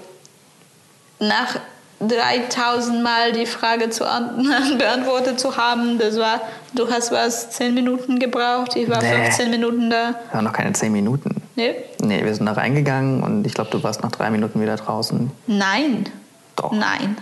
[1.19, 1.59] nach
[1.99, 5.97] 3000 Mal die Frage zu an beantwortet zu haben.
[5.97, 6.41] Das war,
[6.73, 9.23] du hast was, 10 Minuten gebraucht, ich war Nee.
[9.25, 10.13] 15 Minuten da.
[10.33, 11.41] Ja, noch keine zehn Minuten.
[11.55, 11.75] Nee?
[12.01, 15.31] Nee, wir sind da reingegangen und ich glaube, du warst nach drei Minuten wieder draußen.
[15.47, 16.05] Nein.
[16.55, 16.71] Doch.
[16.71, 17.17] Nein.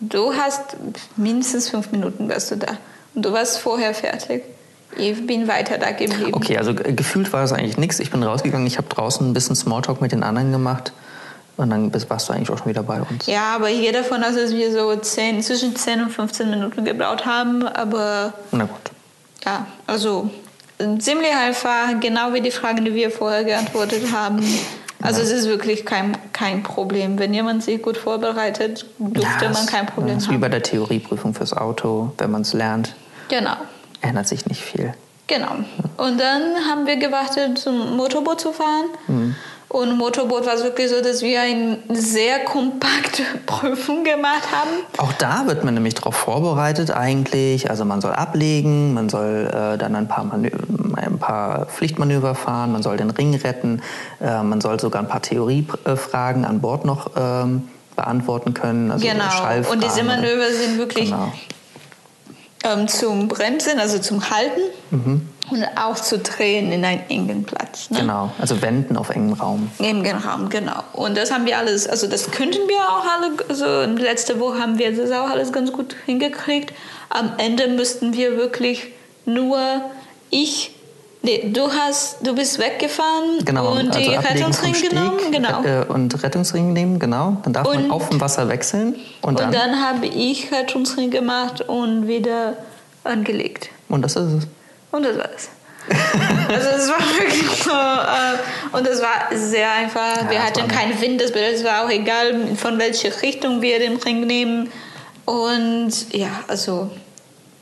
[0.00, 0.76] Du hast
[1.16, 2.68] mindestens fünf Minuten warst du da.
[3.14, 4.44] Und du warst vorher fertig.
[4.96, 6.32] Ich bin weiter da geblieben.
[6.34, 8.00] Okay, also ge- gefühlt war das eigentlich nichts.
[8.00, 10.92] Ich bin rausgegangen, ich habe draußen ein bisschen Smalltalk mit den anderen gemacht
[11.56, 13.26] und dann bist, warst du eigentlich auch schon wieder bei uns.
[13.26, 16.84] Ja, aber ich gehe davon aus, dass wir so 10, zwischen 10 und 15 Minuten
[16.84, 17.66] gebraucht haben.
[17.66, 18.90] Aber Na gut.
[19.44, 20.30] ja, also
[20.98, 24.42] ziemlich einfach, genau wie die Fragen, die wir vorher geantwortet haben.
[25.02, 27.18] Also es ist wirklich kein, kein Problem.
[27.18, 30.40] Wenn jemand sich gut vorbereitet, dürfte Ja, man kein Problem es ist wie haben.
[30.42, 32.12] bei der Theorieprüfung fürs Auto.
[32.18, 32.94] Wenn man es lernt,
[33.28, 33.54] Genau.
[34.02, 34.92] ändert sich nicht viel.
[35.26, 35.52] Genau.
[35.96, 38.86] Und dann haben wir gewartet, zum Motorboot zu fahren.
[39.06, 39.36] Mhm.
[39.70, 44.70] Und Motorboot war es wirklich so, dass wir eine sehr kompakte Prüfung gemacht haben.
[44.98, 47.70] Auch da wird man nämlich darauf vorbereitet eigentlich.
[47.70, 50.50] Also man soll ablegen, man soll äh, dann ein paar, Manö
[50.96, 53.80] ein paar Pflichtmanöver fahren, man soll den Ring retten,
[54.20, 58.90] äh, man soll sogar ein paar Theoriefragen an Bord noch ähm, beantworten können.
[58.90, 59.70] Also genau.
[59.70, 61.32] Und diese Manöver sind wirklich Genau.
[62.64, 64.62] ähm, zum Bremsen, also zum Halten.
[64.90, 65.28] Mhm.
[65.50, 67.90] Und auch zu drehen in einen engen Platz.
[67.90, 68.00] Ne?
[68.00, 69.70] Genau, also wenden auf engem Raum.
[69.78, 70.82] Engen Raum, genau.
[70.92, 74.78] Und das haben wir alles, also das könnten wir auch alle, also letzte Woche haben
[74.78, 76.72] wir das auch alles ganz gut hingekriegt.
[77.08, 78.88] Am Ende müssten wir wirklich
[79.26, 79.58] nur
[80.30, 80.74] ich
[81.22, 85.62] Nee, du hast, du bist weggefahren genau, und die also Rettungsring genommen, genau.
[85.62, 87.36] Äh, und Rettungsring nehmen, genau.
[87.42, 88.94] Dann darf und, man auf dem Wasser wechseln.
[89.20, 92.56] Und, und dann, dann habe ich Rettungsring gemacht und wieder
[93.04, 93.68] angelegt.
[93.90, 94.46] Und das ist es.
[94.92, 95.48] Und das war es.
[96.48, 100.24] also es war wirklich so äh, und es war sehr einfach.
[100.24, 101.32] Ja, wir hatten keinen Wind, das
[101.64, 104.70] war auch egal, von welcher Richtung wir den Ring nehmen.
[105.24, 106.90] Und ja, also.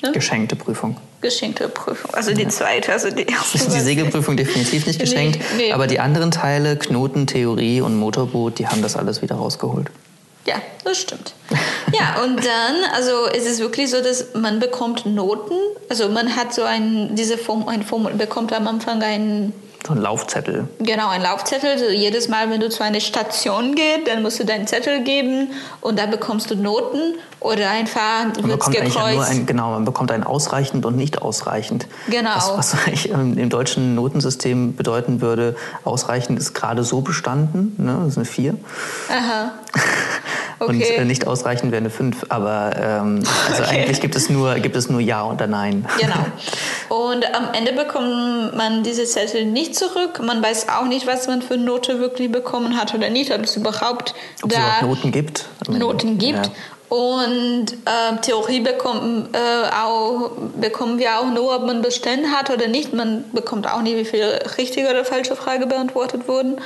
[0.03, 0.13] Ne?
[0.13, 2.15] Geschenkte Prüfung geschenkte Prüfung.
[2.15, 3.59] Also die zweite, also die erste.
[3.59, 5.39] Die Segelprüfung definitiv nicht geschenkt.
[5.57, 5.73] Nee, nee.
[5.73, 9.91] Aber die anderen Teile, Knoten, Theorie und Motorboot, die haben das alles wieder rausgeholt.
[10.49, 11.35] Ja, das stimmt.
[11.93, 15.55] ja, und dann, also ist es wirklich so, dass man bekommt Noten.
[15.91, 19.53] Also man hat so ein, diese Form, ein Form, bekommt am Anfang einen
[19.87, 20.69] so ein Laufzettel.
[20.81, 21.71] Genau, ein Laufzettel.
[21.71, 25.53] Also jedes Mal, wenn du zu einer Station gehst, dann musst du deinen Zettel geben
[25.81, 29.31] und da bekommst du Noten oder einfach wird gekreuzt.
[29.31, 31.87] Ein, genau, man bekommt ein ausreichend und nicht ausreichend.
[32.09, 32.35] Genau.
[32.35, 37.99] Das, was eigentlich im deutschen Notensystem bedeuten würde, ausreichend ist gerade so bestanden, ne?
[38.01, 38.55] das ist eine 4.
[39.11, 39.53] Aha.
[40.61, 40.73] Okay.
[40.73, 42.27] Und äh, nicht ausreichend wäre eine 5.
[42.29, 43.83] Aber ähm, also okay.
[43.83, 45.87] eigentlich gibt es, nur, gibt es nur Ja oder Nein.
[46.01, 46.27] Genau.
[46.89, 50.21] Und am Ende bekommt man diese Zettel nicht zurück.
[50.23, 53.57] Man weiß auch nicht, was man für Note wirklich bekommen hat oder nicht, ob es
[53.57, 55.47] überhaupt ob da es überhaupt Noten gibt.
[55.69, 56.47] Noten gibt.
[56.47, 56.53] Ja.
[56.89, 62.67] Und äh, Theorie bekommen, äh, auch, bekommen wir auch nur, ob man bestanden hat oder
[62.67, 62.95] nicht.
[62.95, 66.57] Man bekommt auch nicht, wie viele richtige oder falsche Fragen beantwortet wurden.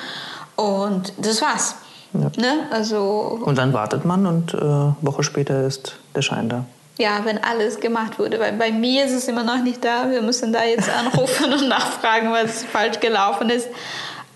[0.55, 1.75] Und das war's.
[2.15, 2.31] Ja.
[2.37, 2.67] Ne?
[2.71, 6.65] Also, und dann wartet man und äh, Woche später ist der Schein da.
[6.99, 8.39] Ja, wenn alles gemacht wurde.
[8.39, 10.11] Weil bei mir ist es immer noch nicht da.
[10.11, 13.69] Wir müssen da jetzt anrufen und nachfragen, was falsch gelaufen ist.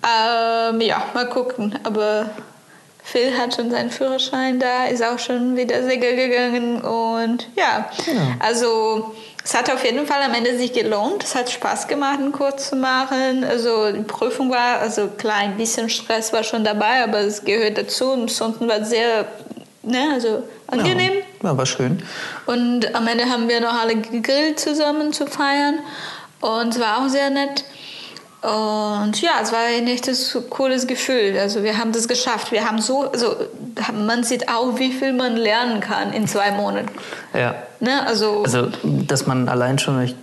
[0.02, 1.78] Ähm, ja, mal gucken.
[1.84, 2.30] Aber
[3.06, 8.20] Phil hat schon seinen Führerschein da, ist auch schon wieder Segel gegangen und ja, genau.
[8.40, 9.14] also
[9.46, 11.22] es hat auf jeden Fall am Ende sich gelohnt.
[11.22, 13.44] Es hat Spaß gemacht, einen Kurs zu machen.
[13.44, 17.78] Also die Prüfung war, also klar, ein bisschen Stress war schon dabei, aber es gehört
[17.78, 18.10] dazu.
[18.10, 19.24] Und Stunden war sehr,
[19.84, 21.12] ne, also angenehm.
[21.44, 22.02] Ja, war schön.
[22.46, 25.78] Und am Ende haben wir noch alle gegrillt zusammen zu feiern
[26.40, 27.64] und es war auch sehr nett.
[28.42, 31.36] Und ja, es war ein echtes cooles Gefühl.
[31.38, 32.52] Also wir haben das geschafft.
[32.52, 33.34] Wir haben so, also
[33.92, 36.88] man sieht auch, wie viel man lernen kann in zwei Monaten.
[37.34, 37.54] Ja.
[37.80, 38.06] Ne?
[38.06, 40.14] Also, also dass man allein schon, ich,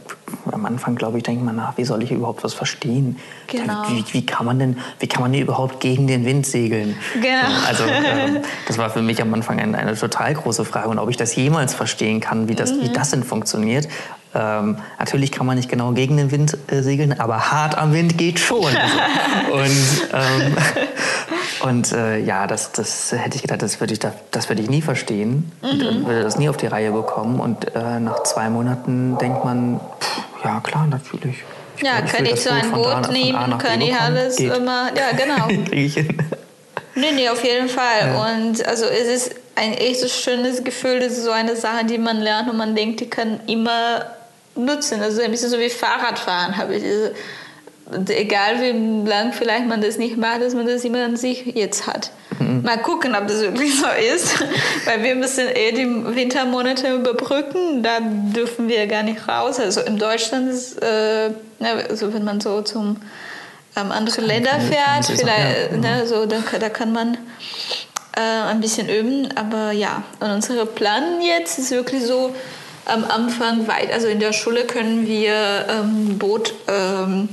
[0.52, 3.18] am Anfang glaube ich, denkt man nach, wie soll ich überhaupt was verstehen?
[3.48, 3.84] Genau.
[3.90, 6.96] Wie, wie, kann man denn, wie kann man denn überhaupt gegen den Wind segeln?
[7.16, 7.68] Genau.
[7.68, 11.10] Also äh, das war für mich am Anfang eine, eine, total große Frage und ob
[11.10, 12.84] ich das jemals verstehen kann, wie das, mhm.
[12.84, 13.88] wie das denn funktioniert.
[14.36, 18.18] Ähm, natürlich kann man nicht genau gegen den Wind äh, segeln, aber hart am Wind
[18.18, 18.62] geht schon.
[19.52, 20.58] und ähm,
[21.64, 24.82] und äh, ja, das, das hätte ich gedacht, das würde ich, das würde ich nie
[24.82, 25.70] verstehen mhm.
[25.70, 27.40] und würde das nie auf die Reihe bekommen.
[27.40, 31.38] Und äh, nach zwei Monaten denkt man, pff, ja klar, natürlich.
[31.78, 34.56] Ich ja, kann ich so ein Boot nehmen, kann ich alles Geht.
[34.56, 35.48] immer, ja genau.
[35.70, 36.18] Kriege ich hin.
[36.96, 38.14] Nee, nee, auf jeden Fall.
[38.14, 38.36] Ja.
[38.36, 42.20] Und also es ist ein echtes schönes Gefühl, das ist so eine Sache, die man
[42.20, 44.06] lernt und man denkt, die kann immer
[44.56, 45.02] nutzen.
[45.02, 46.84] Also ein bisschen so wie Fahrradfahren habe ich.
[46.84, 47.12] Also,
[48.10, 51.86] egal wie lang vielleicht man das nicht macht, dass man das immer an sich jetzt
[51.86, 52.12] hat.
[52.40, 52.64] Mhm.
[52.64, 54.44] Mal gucken, ob das wirklich so ist,
[54.86, 59.60] weil wir müssen eh die Wintermonate überbrücken, da dürfen wir gar nicht raus.
[59.60, 61.32] Also in Deutschland ist, äh,
[61.90, 62.98] also wenn man so zum
[63.76, 65.78] ähm, andere Länder fährt, vielleicht, ja.
[65.78, 67.18] ne, so, da, da kann man
[68.16, 70.04] äh, ein bisschen üben, aber ja.
[70.20, 72.34] Und unser Plan jetzt ist wirklich so,
[72.86, 73.92] am Anfang weit.
[73.92, 77.30] Also in der Schule können wir ähm, Boot, ähm,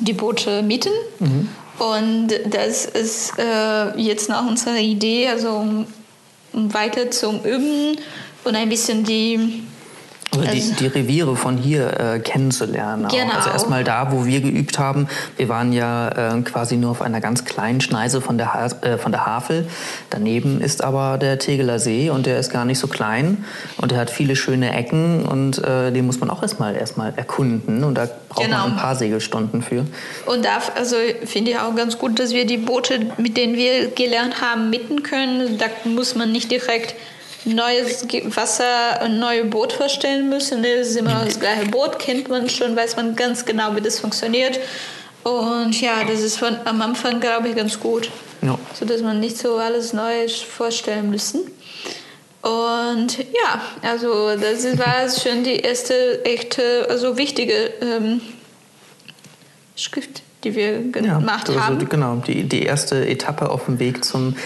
[0.00, 0.92] die Boote mieten.
[1.18, 1.48] Mhm.
[1.78, 5.86] Und das ist äh, jetzt noch unsere Idee, also um,
[6.52, 7.96] um weiter zum Üben
[8.44, 9.64] und ein bisschen die
[10.40, 13.08] also die, die, Reviere von hier äh, kennenzulernen.
[13.08, 13.32] Genau.
[13.32, 15.08] Also erstmal da, wo wir geübt haben.
[15.36, 18.98] Wir waren ja äh, quasi nur auf einer ganz kleinen Schneise von der, ha äh,
[18.98, 19.66] von der Havel.
[20.10, 23.44] Daneben ist aber der Tegeler See und der ist gar nicht so klein
[23.78, 27.84] und der hat viele schöne Ecken und äh, den muss man auch erstmal erstmal erkunden
[27.84, 28.58] und da braucht genau.
[28.58, 29.84] man ein paar Segelstunden für.
[30.26, 33.88] Und da also finde ich auch ganz gut, dass wir die Boote, mit denen wir
[33.88, 35.58] gelernt haben, mitten können.
[35.58, 36.94] Da muss man nicht direkt
[37.44, 40.62] neues Wasser, ein neues Boot vorstellen müssen.
[40.62, 44.00] Das ist immer das gleiche Boot, kennt man schon, weiß man ganz genau, wie das
[44.00, 44.58] funktioniert.
[45.22, 48.10] Und ja, das ist von, am Anfang, glaube ich, ganz gut.
[48.42, 48.58] Ja.
[48.78, 51.50] So dass man nicht so alles Neues vorstellen müssen.
[52.42, 58.20] Und ja, also das war schon die erste echte, also wichtige ähm,
[59.76, 61.88] Schrift, die wir gemacht also, haben.
[61.88, 64.36] Genau, die, die erste Etappe auf dem Weg zum,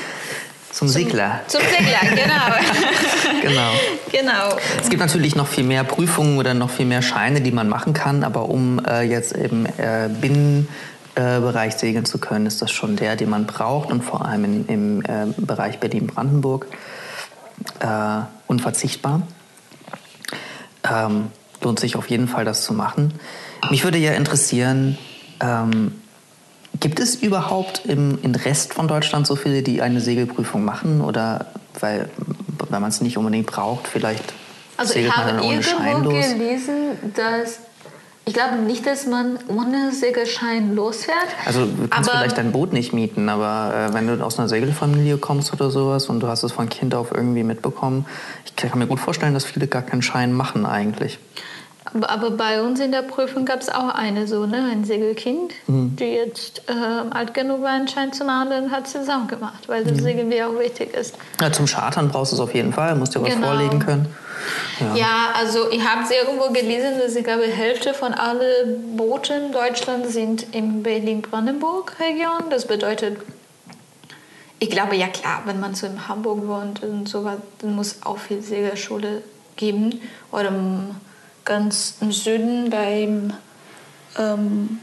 [0.78, 1.40] zum, Segler.
[1.48, 3.42] Zum Segler, genau.
[3.42, 3.70] genau.
[4.12, 4.56] genau.
[4.80, 7.94] Es gibt natürlich noch viel mehr Prüfungen oder noch viel mehr Scheine, die man machen
[7.94, 12.94] kann, aber um äh, jetzt eben äh, Binnenbereich äh, segeln zu können, ist das schon
[12.94, 16.68] der, den man braucht und vor allem in, im äh, Bereich Berlin-Brandenburg
[17.80, 19.22] äh, unverzichtbar.
[20.88, 23.14] Ähm, lohnt sich auf jeden Fall, das zu machen.
[23.68, 24.96] Mich würde ja interessieren,
[25.40, 26.00] ähm,
[26.80, 31.00] gibt es überhaupt im, im Rest von Deutschland so viele, die eine Segelprüfung machen?
[31.00, 31.46] Oder
[31.80, 32.08] weil,
[32.70, 34.32] weil man es nicht unbedingt braucht, vielleicht
[34.76, 36.14] also segelt man dann ohne Schein los?
[36.14, 36.74] Ich habe gelesen,
[37.14, 37.60] dass
[38.28, 41.16] ich glaube nicht, dass man ohne Segelschein losfährt.
[41.46, 45.16] Also du kannst vielleicht dein Boot nicht mieten, aber äh, wenn du aus einer Segelfamilie
[45.16, 48.04] kommst oder sowas und du hast es von Kind auf irgendwie mitbekommen,
[48.44, 51.18] ich kann mir gut vorstellen, dass viele gar keinen Schein machen eigentlich.
[51.94, 55.96] Aber, bei uns in der Prüfung gab es auch eine so, ne, ein Segelkind, mhm.
[55.96, 56.72] die jetzt äh,
[57.10, 59.98] alt genug war, einen Schein zu machen, dann hat sie es auch gemacht, weil das
[59.98, 60.02] mhm.
[60.02, 61.14] Segeln auch wichtig ist.
[61.40, 63.48] Ja, zum Chartern brauchst du es auf jeden Fall, musst dir was genau.
[63.48, 64.14] vorlegen können.
[64.80, 64.94] Ja.
[64.94, 69.46] ja, also ich habe es irgendwo gelesen, dass ich glaube, die Hälfte von allen Booten
[69.46, 72.50] in Deutschland sind in Berlin-Brandenburg-Region.
[72.50, 73.18] Das bedeutet,
[74.58, 77.96] ich glaube, ja klar, wenn man so in Hamburg wohnt und so was, dann muss
[78.04, 79.22] auch viel Segelschule
[79.56, 80.00] geben.
[80.30, 80.52] Oder
[81.48, 83.32] ganz im Süden beim
[84.16, 84.78] ähm,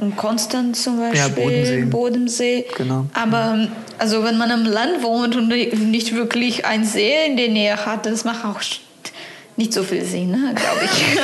[0.00, 1.84] in Konstanz zum Beispiel, ja, Bodensee.
[1.84, 2.66] Bodensee.
[2.76, 3.06] Genau.
[3.14, 7.84] Aber also wenn man am Land wohnt und nicht wirklich ein See in der Nähe
[7.84, 8.60] hat, das macht auch
[9.56, 11.18] nicht so viel Sinn, ne, glaube ich.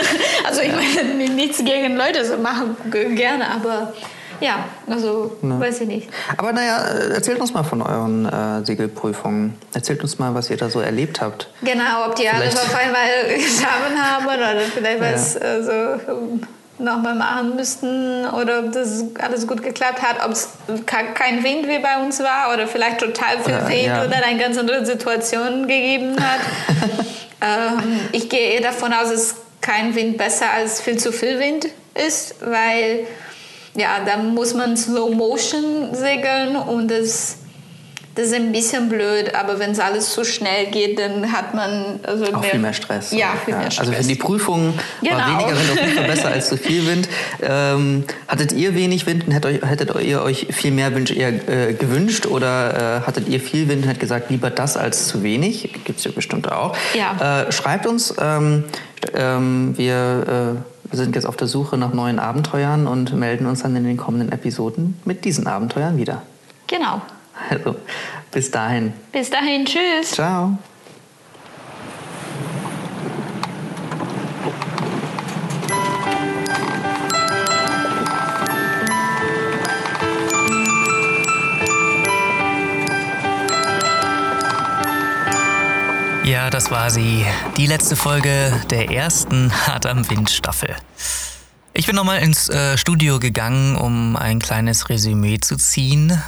[0.47, 2.77] also ich meine, nichts gegen Leute so machen
[3.15, 3.95] gerne, aber
[4.41, 5.61] ja, also ne.
[5.61, 6.09] weiß ich nicht.
[6.37, 9.55] Aber naja, erzählt uns mal von euren äh, Segelprüfungen.
[9.73, 11.49] Erzählt uns mal, was ihr da so erlebt habt.
[11.63, 15.13] Genau, ob die alle auf einmal gesammelt haben oder vielleicht ja.
[15.13, 16.39] was äh, so
[16.79, 20.49] nochmal machen müssten oder ob das alles gut geklappt hat, ob es
[20.87, 24.05] kein Wind wie bei uns war oder vielleicht total viel oder, Wind ja.
[24.05, 26.41] oder eine ganz andere Situation gegeben hat.
[27.81, 31.69] ähm, ich gehe eher davon aus, dass kein Wind besser als viel zu viel Wind
[31.95, 33.07] ist, weil
[33.77, 37.39] ja, da muss man Slow Motion segeln und das
[38.15, 41.99] das ist ein bisschen blöd, aber wenn es alles zu schnell geht, dann hat man
[42.05, 43.11] also auch mehr, viel mehr Stress.
[43.11, 43.61] Ja, viel ja.
[43.61, 43.89] mehr Stress.
[43.89, 45.17] Also für die Prüfung genau.
[45.17, 47.09] war weniger Wind auf jeden Fall besser als zu viel Wind.
[47.43, 51.75] Ähm, hattet ihr wenig Wind und hättet, hättet ihr euch viel mehr Wind eher äh,
[51.75, 55.71] gewünscht oder äh, hattet ihr viel Wind und hättet gesagt, lieber das als zu wenig?
[55.85, 56.77] Gibt es ja bestimmt auch.
[56.95, 57.47] Ja.
[57.49, 58.65] Äh, schreibt uns, ähm,
[59.13, 63.63] ähm, wir äh, wir sind jetzt auf der Suche nach neuen Abenteuern und melden uns
[63.63, 66.23] dann in den kommenden Episoden mit diesen Abenteuern wieder.
[66.67, 67.01] Genau.
[67.51, 67.77] Also,
[68.31, 68.93] bis dahin.
[69.13, 70.13] Bis dahin, tschüss.
[70.13, 70.57] Ciao.
[86.35, 87.25] Ja, das war sie.
[87.57, 90.75] Die letzte Folge der ersten Hart am Wind Staffel.
[91.75, 96.21] Ich bin nochmal ins äh, Studio gegangen, um ein kleines Resümee zu ziehen,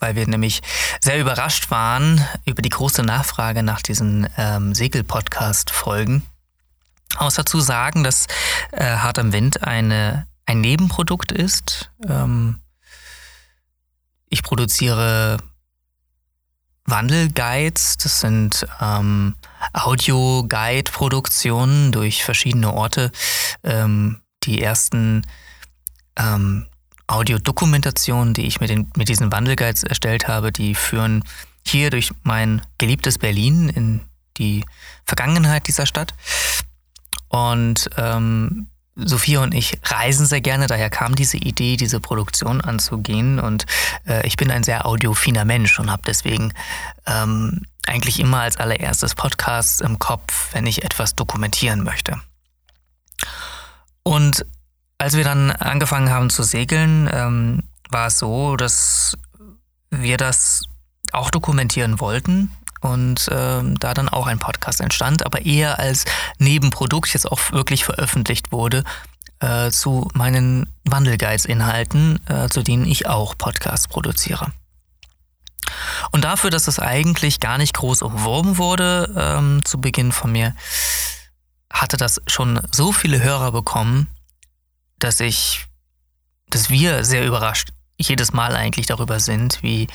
[0.00, 0.62] weil wir nämlich
[1.00, 6.24] sehr überrascht waren über die große Nachfrage nach diesen ähm, Segel-Podcast-Folgen.
[7.18, 8.26] Außer zu sagen, dass
[8.72, 11.92] äh, Hart am Wind eine, ein Nebenprodukt ist.
[12.04, 12.58] Ähm,
[14.28, 15.38] ich produziere
[16.90, 19.36] Wandelguides, das sind ähm,
[19.72, 23.12] Audio-Guide-Produktionen durch verschiedene Orte.
[23.62, 25.26] Ähm, die ersten
[26.16, 26.66] ähm,
[27.06, 31.24] Audiodokumentationen, die ich mit, den, mit diesen Wandelguides erstellt habe, die führen
[31.66, 34.00] hier durch mein geliebtes Berlin in
[34.36, 34.64] die
[35.04, 36.14] Vergangenheit dieser Stadt.
[37.28, 38.68] Und ähm,
[38.98, 43.38] Sophia und ich reisen sehr gerne, daher kam diese Idee, diese Produktion anzugehen.
[43.38, 43.64] Und
[44.06, 46.52] äh, ich bin ein sehr audiofiner Mensch und habe deswegen
[47.06, 52.20] ähm, eigentlich immer als allererstes Podcasts im Kopf, wenn ich etwas dokumentieren möchte.
[54.02, 54.44] Und
[54.98, 59.16] als wir dann angefangen haben zu segeln, ähm, war es so, dass
[59.90, 60.64] wir das
[61.12, 66.04] auch dokumentieren wollten und ähm, da dann auch ein Podcast entstand, aber eher als
[66.38, 68.84] Nebenprodukt jetzt auch wirklich veröffentlicht wurde
[69.40, 74.52] äh, zu meinen Wandelguides-Inhalten, äh, zu denen ich auch Podcasts produziere.
[76.10, 80.54] Und dafür, dass es eigentlich gar nicht groß umworben wurde ähm, zu Beginn von mir,
[81.70, 84.08] hatte das schon so viele Hörer bekommen,
[84.98, 85.66] dass ich,
[86.48, 89.88] dass wir sehr überrascht jedes Mal eigentlich darüber sind, wie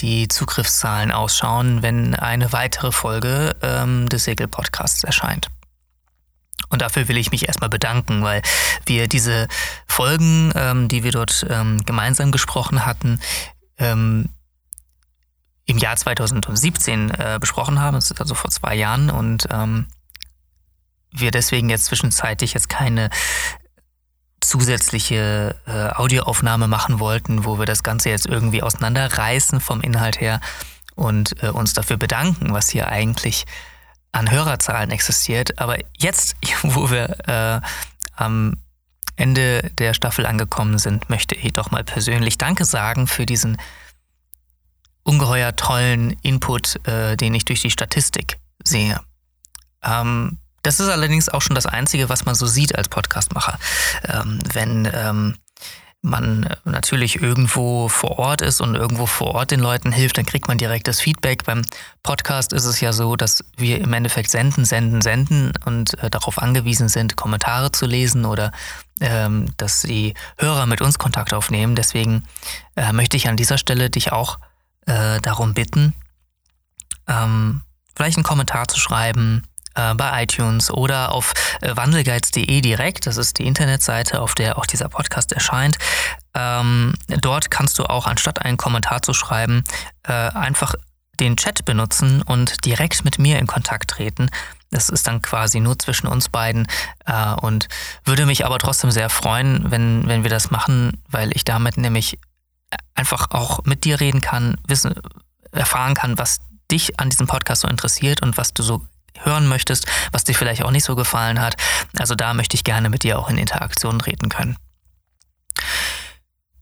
[0.00, 5.48] die Zugriffszahlen ausschauen, wenn eine weitere Folge ähm, des Segel-Podcasts erscheint.
[6.68, 8.42] Und dafür will ich mich erstmal bedanken, weil
[8.86, 9.48] wir diese
[9.86, 13.20] Folgen, ähm, die wir dort ähm, gemeinsam gesprochen hatten,
[13.78, 14.30] ähm,
[15.66, 19.86] im Jahr 2017 äh, besprochen haben, das ist also vor zwei Jahren und ähm,
[21.10, 23.10] wir deswegen jetzt zwischenzeitlich jetzt keine
[24.42, 30.40] zusätzliche äh, Audioaufnahme machen wollten, wo wir das Ganze jetzt irgendwie auseinanderreißen vom Inhalt her
[30.94, 33.44] und äh, uns dafür bedanken, was hier eigentlich
[34.12, 35.58] an Hörerzahlen existiert.
[35.58, 37.66] Aber jetzt, wo wir äh,
[38.16, 38.56] am
[39.16, 43.56] Ende der Staffel angekommen sind, möchte ich doch mal persönlich Danke sagen für diesen
[45.02, 49.00] ungeheuer tollen Input, äh, den ich durch die Statistik sehe.
[49.82, 53.58] Ähm, das ist allerdings auch schon das Einzige, was man so sieht als Podcastmacher.
[54.08, 55.34] Ähm, wenn ähm,
[56.02, 60.48] man natürlich irgendwo vor Ort ist und irgendwo vor Ort den Leuten hilft, dann kriegt
[60.48, 61.44] man direkt das Feedback.
[61.44, 61.62] Beim
[62.02, 66.42] Podcast ist es ja so, dass wir im Endeffekt senden, senden, senden und äh, darauf
[66.42, 68.50] angewiesen sind, Kommentare zu lesen oder
[69.00, 71.76] ähm, dass die Hörer mit uns Kontakt aufnehmen.
[71.76, 72.24] Deswegen
[72.74, 74.40] äh, möchte ich an dieser Stelle dich auch
[74.86, 75.94] äh, darum bitten,
[77.06, 77.62] ähm,
[77.94, 79.44] vielleicht einen Kommentar zu schreiben,
[79.74, 83.06] äh, bei iTunes oder auf äh, wandelgeiz.de direkt.
[83.06, 85.78] Das ist die Internetseite, auf der auch dieser Podcast erscheint.
[86.34, 89.64] Ähm, dort kannst du auch, anstatt einen Kommentar zu schreiben,
[90.04, 90.74] äh, einfach
[91.20, 94.30] den Chat benutzen und direkt mit mir in Kontakt treten.
[94.70, 96.66] Das ist dann quasi nur zwischen uns beiden
[97.04, 97.68] äh, und
[98.04, 102.18] würde mich aber trotzdem sehr freuen, wenn, wenn wir das machen, weil ich damit nämlich
[102.94, 104.94] einfach auch mit dir reden kann, wissen,
[105.52, 108.82] erfahren kann, was dich an diesem Podcast so interessiert und was du so
[109.18, 111.56] hören möchtest, was dir vielleicht auch nicht so gefallen hat.
[111.96, 114.56] Also da möchte ich gerne mit dir auch in Interaktion treten können.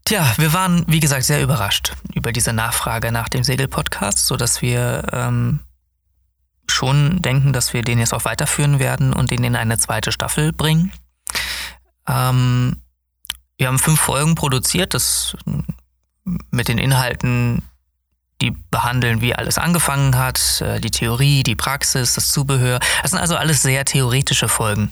[0.04, 5.04] Tja, wir waren, wie gesagt, sehr überrascht über diese Nachfrage nach dem Segel-Podcast, sodass wir
[5.12, 5.60] ähm,
[6.66, 10.52] schon denken, dass wir den jetzt auch weiterführen werden und den in eine zweite Staffel
[10.52, 10.92] bringen.
[12.08, 12.82] Ähm,
[13.56, 15.36] wir haben fünf Folgen produziert, das
[16.50, 17.62] mit den Inhalten
[18.40, 22.80] die behandeln, wie alles angefangen hat, äh, die Theorie, die Praxis, das Zubehör.
[23.02, 24.90] Das sind also alles sehr theoretische Folgen.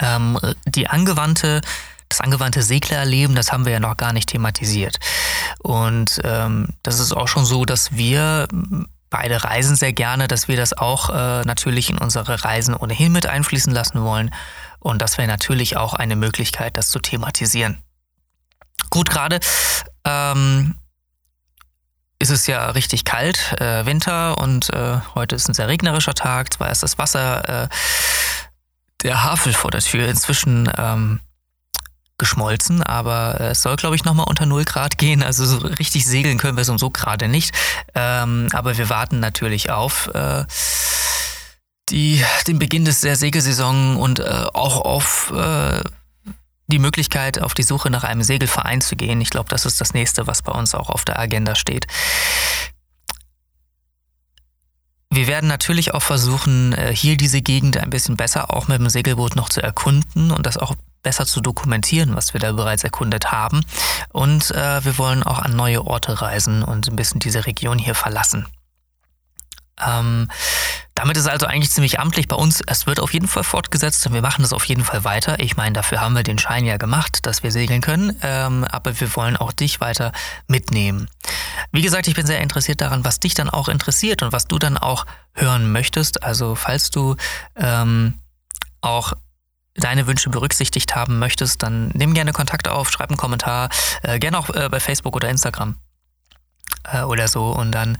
[0.00, 1.60] Ähm, die angewandte,
[2.08, 4.96] das angewandte Seglerleben, das haben wir ja noch gar nicht thematisiert.
[5.60, 8.48] Und ähm, das ist auch schon so, dass wir
[9.10, 13.26] beide reisen sehr gerne, dass wir das auch äh, natürlich in unsere Reisen ohnehin mit
[13.26, 14.34] einfließen lassen wollen.
[14.80, 17.82] Und das wäre natürlich auch eine Möglichkeit, das zu thematisieren.
[18.90, 19.40] Gut, gerade
[20.04, 20.77] ähm,
[22.18, 26.52] ist es ja richtig kalt, äh, Winter und äh, heute ist ein sehr regnerischer Tag.
[26.52, 27.68] Zwar ist das Wasser äh,
[29.02, 31.20] der Havel vor der Tür inzwischen ähm,
[32.18, 35.22] geschmolzen, aber es soll, glaube ich, nochmal unter 0 Grad gehen.
[35.22, 37.54] Also so richtig segeln können wir so und so gerade nicht.
[37.94, 40.44] Ähm, aber wir warten natürlich auf äh,
[41.90, 45.82] die, den Beginn des der Segelsaison und äh, auch auf äh,
[46.68, 49.20] die Möglichkeit, auf die Suche nach einem Segelverein zu gehen.
[49.20, 51.86] Ich glaube, das ist das nächste, was bei uns auch auf der Agenda steht.
[55.10, 58.90] Wir werden natürlich auch versuchen, äh, hier diese Gegend ein bisschen besser auch mit dem
[58.90, 63.32] Segelboot noch zu erkunden und das auch besser zu dokumentieren, was wir da bereits erkundet
[63.32, 63.64] haben.
[64.12, 67.94] Und äh, wir wollen auch an neue Orte reisen und ein bisschen diese Region hier
[67.94, 68.46] verlassen.
[69.84, 70.28] Ähm,
[70.94, 72.60] damit ist also eigentlich ziemlich amtlich bei uns.
[72.66, 75.38] Es wird auf jeden Fall fortgesetzt und wir machen das auf jeden Fall weiter.
[75.38, 78.18] Ich meine, dafür haben wir den Schein ja gemacht, dass wir segeln können.
[78.22, 80.10] Ähm, aber wir wollen auch dich weiter
[80.48, 81.08] mitnehmen.
[81.70, 84.58] Wie gesagt, ich bin sehr interessiert daran, was dich dann auch interessiert und was du
[84.58, 86.24] dann auch hören möchtest.
[86.24, 87.14] Also falls du
[87.54, 88.14] ähm,
[88.80, 89.12] auch
[89.74, 93.68] deine Wünsche berücksichtigt haben möchtest, dann nimm gerne Kontakt auf, schreib einen Kommentar,
[94.02, 95.76] äh, gerne auch äh, bei Facebook oder Instagram
[96.92, 97.98] äh, oder so und dann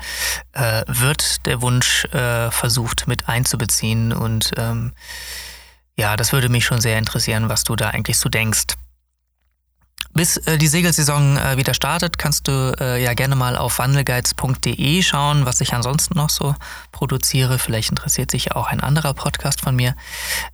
[0.52, 4.92] äh, wird der Wunsch äh, versucht mit einzubeziehen und ähm,
[5.96, 8.66] ja, das würde mich schon sehr interessieren, was du da eigentlich so denkst.
[10.14, 15.02] Bis äh, die Segelsaison äh, wieder startet, kannst du äh, ja gerne mal auf wandelgeiz.de
[15.02, 16.54] schauen, was ich ansonsten noch so
[16.92, 17.58] produziere.
[17.58, 19.94] Vielleicht interessiert sich auch ein anderer Podcast von mir.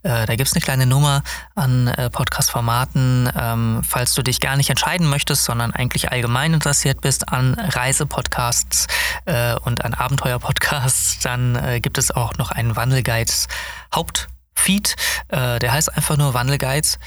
[0.02, 1.22] Äh, da gibt es eine kleine Nummer
[1.54, 3.30] an äh, Podcast-Formaten.
[3.34, 8.86] Ähm, falls du dich gar nicht entscheiden möchtest, sondern eigentlich allgemein interessiert bist an Reisepodcasts
[9.24, 13.48] äh, und an Abenteuerpodcasts, dann gibt es auch noch einen Wandelgeiz
[13.94, 14.96] Hauptfeed.
[15.30, 16.98] der heißt einfach nur Wandelgeiz.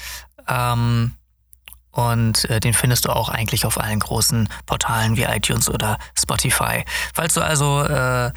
[0.48, 1.12] Ähm,
[1.90, 6.84] und äh, den findest du auch eigentlich auf allen großen Portalen wie iTunes oder Spotify.
[7.14, 8.32] Falls du also äh,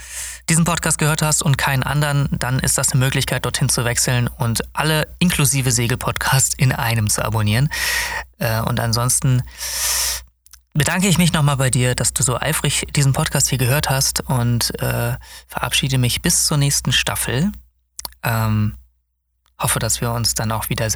[0.50, 4.28] diesen Podcast gehört hast und keinen anderen, dann ist das eine Möglichkeit, dorthin zu wechseln
[4.28, 7.70] und alle inklusive Segel-Podcasts in einem zu abonnieren.
[8.40, 9.44] Äh, und ansonsten
[10.74, 14.22] bedanke ich mich nochmal bei dir, dass du so eifrig diesen Podcast hier gehört hast
[14.22, 15.16] und äh,
[15.48, 17.52] verabschiede mich bis zur nächsten Staffel.
[18.24, 18.76] Ähm,
[19.60, 20.88] hoffe, dass wir uns dann auch wieder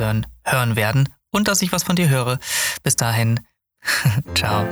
[0.44, 2.40] hören werden und dass ich was von dir höre.
[2.82, 3.40] Bis dahin,
[4.36, 4.66] ciao.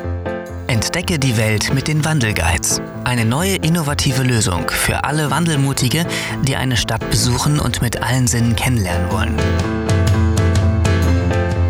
[0.67, 2.81] Entdecke die Welt mit den Wandelguides.
[3.03, 6.05] Eine neue innovative Lösung für alle Wandelmutige,
[6.43, 9.35] die eine Stadt besuchen und mit allen Sinnen kennenlernen wollen.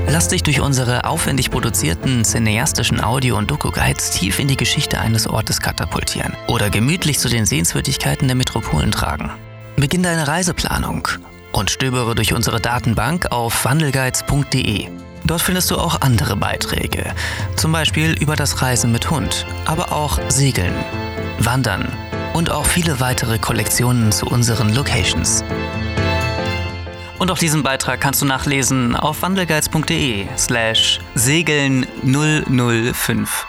[0.08, 5.26] Lass dich durch unsere aufwendig produzierten cineastischen Audio- und Doku-Guides tief in die Geschichte eines
[5.26, 9.32] Ortes katapultieren oder gemütlich zu den Sehenswürdigkeiten der Metropolen tragen.
[9.76, 11.08] Beginn deine Reiseplanung
[11.54, 14.90] und stöbere durch unsere Datenbank auf wandelguides.de.
[15.26, 17.06] Dort findest du auch andere Beiträge,
[17.56, 20.74] zum Beispiel über das Reisen mit Hund, aber auch Segeln,
[21.40, 21.88] Wandern
[22.34, 25.44] und auch viele weitere Kollektionen zu unseren Locations.
[27.20, 33.48] Und auch diesen Beitrag kannst du nachlesen auf wandelguides.de slash segeln 005.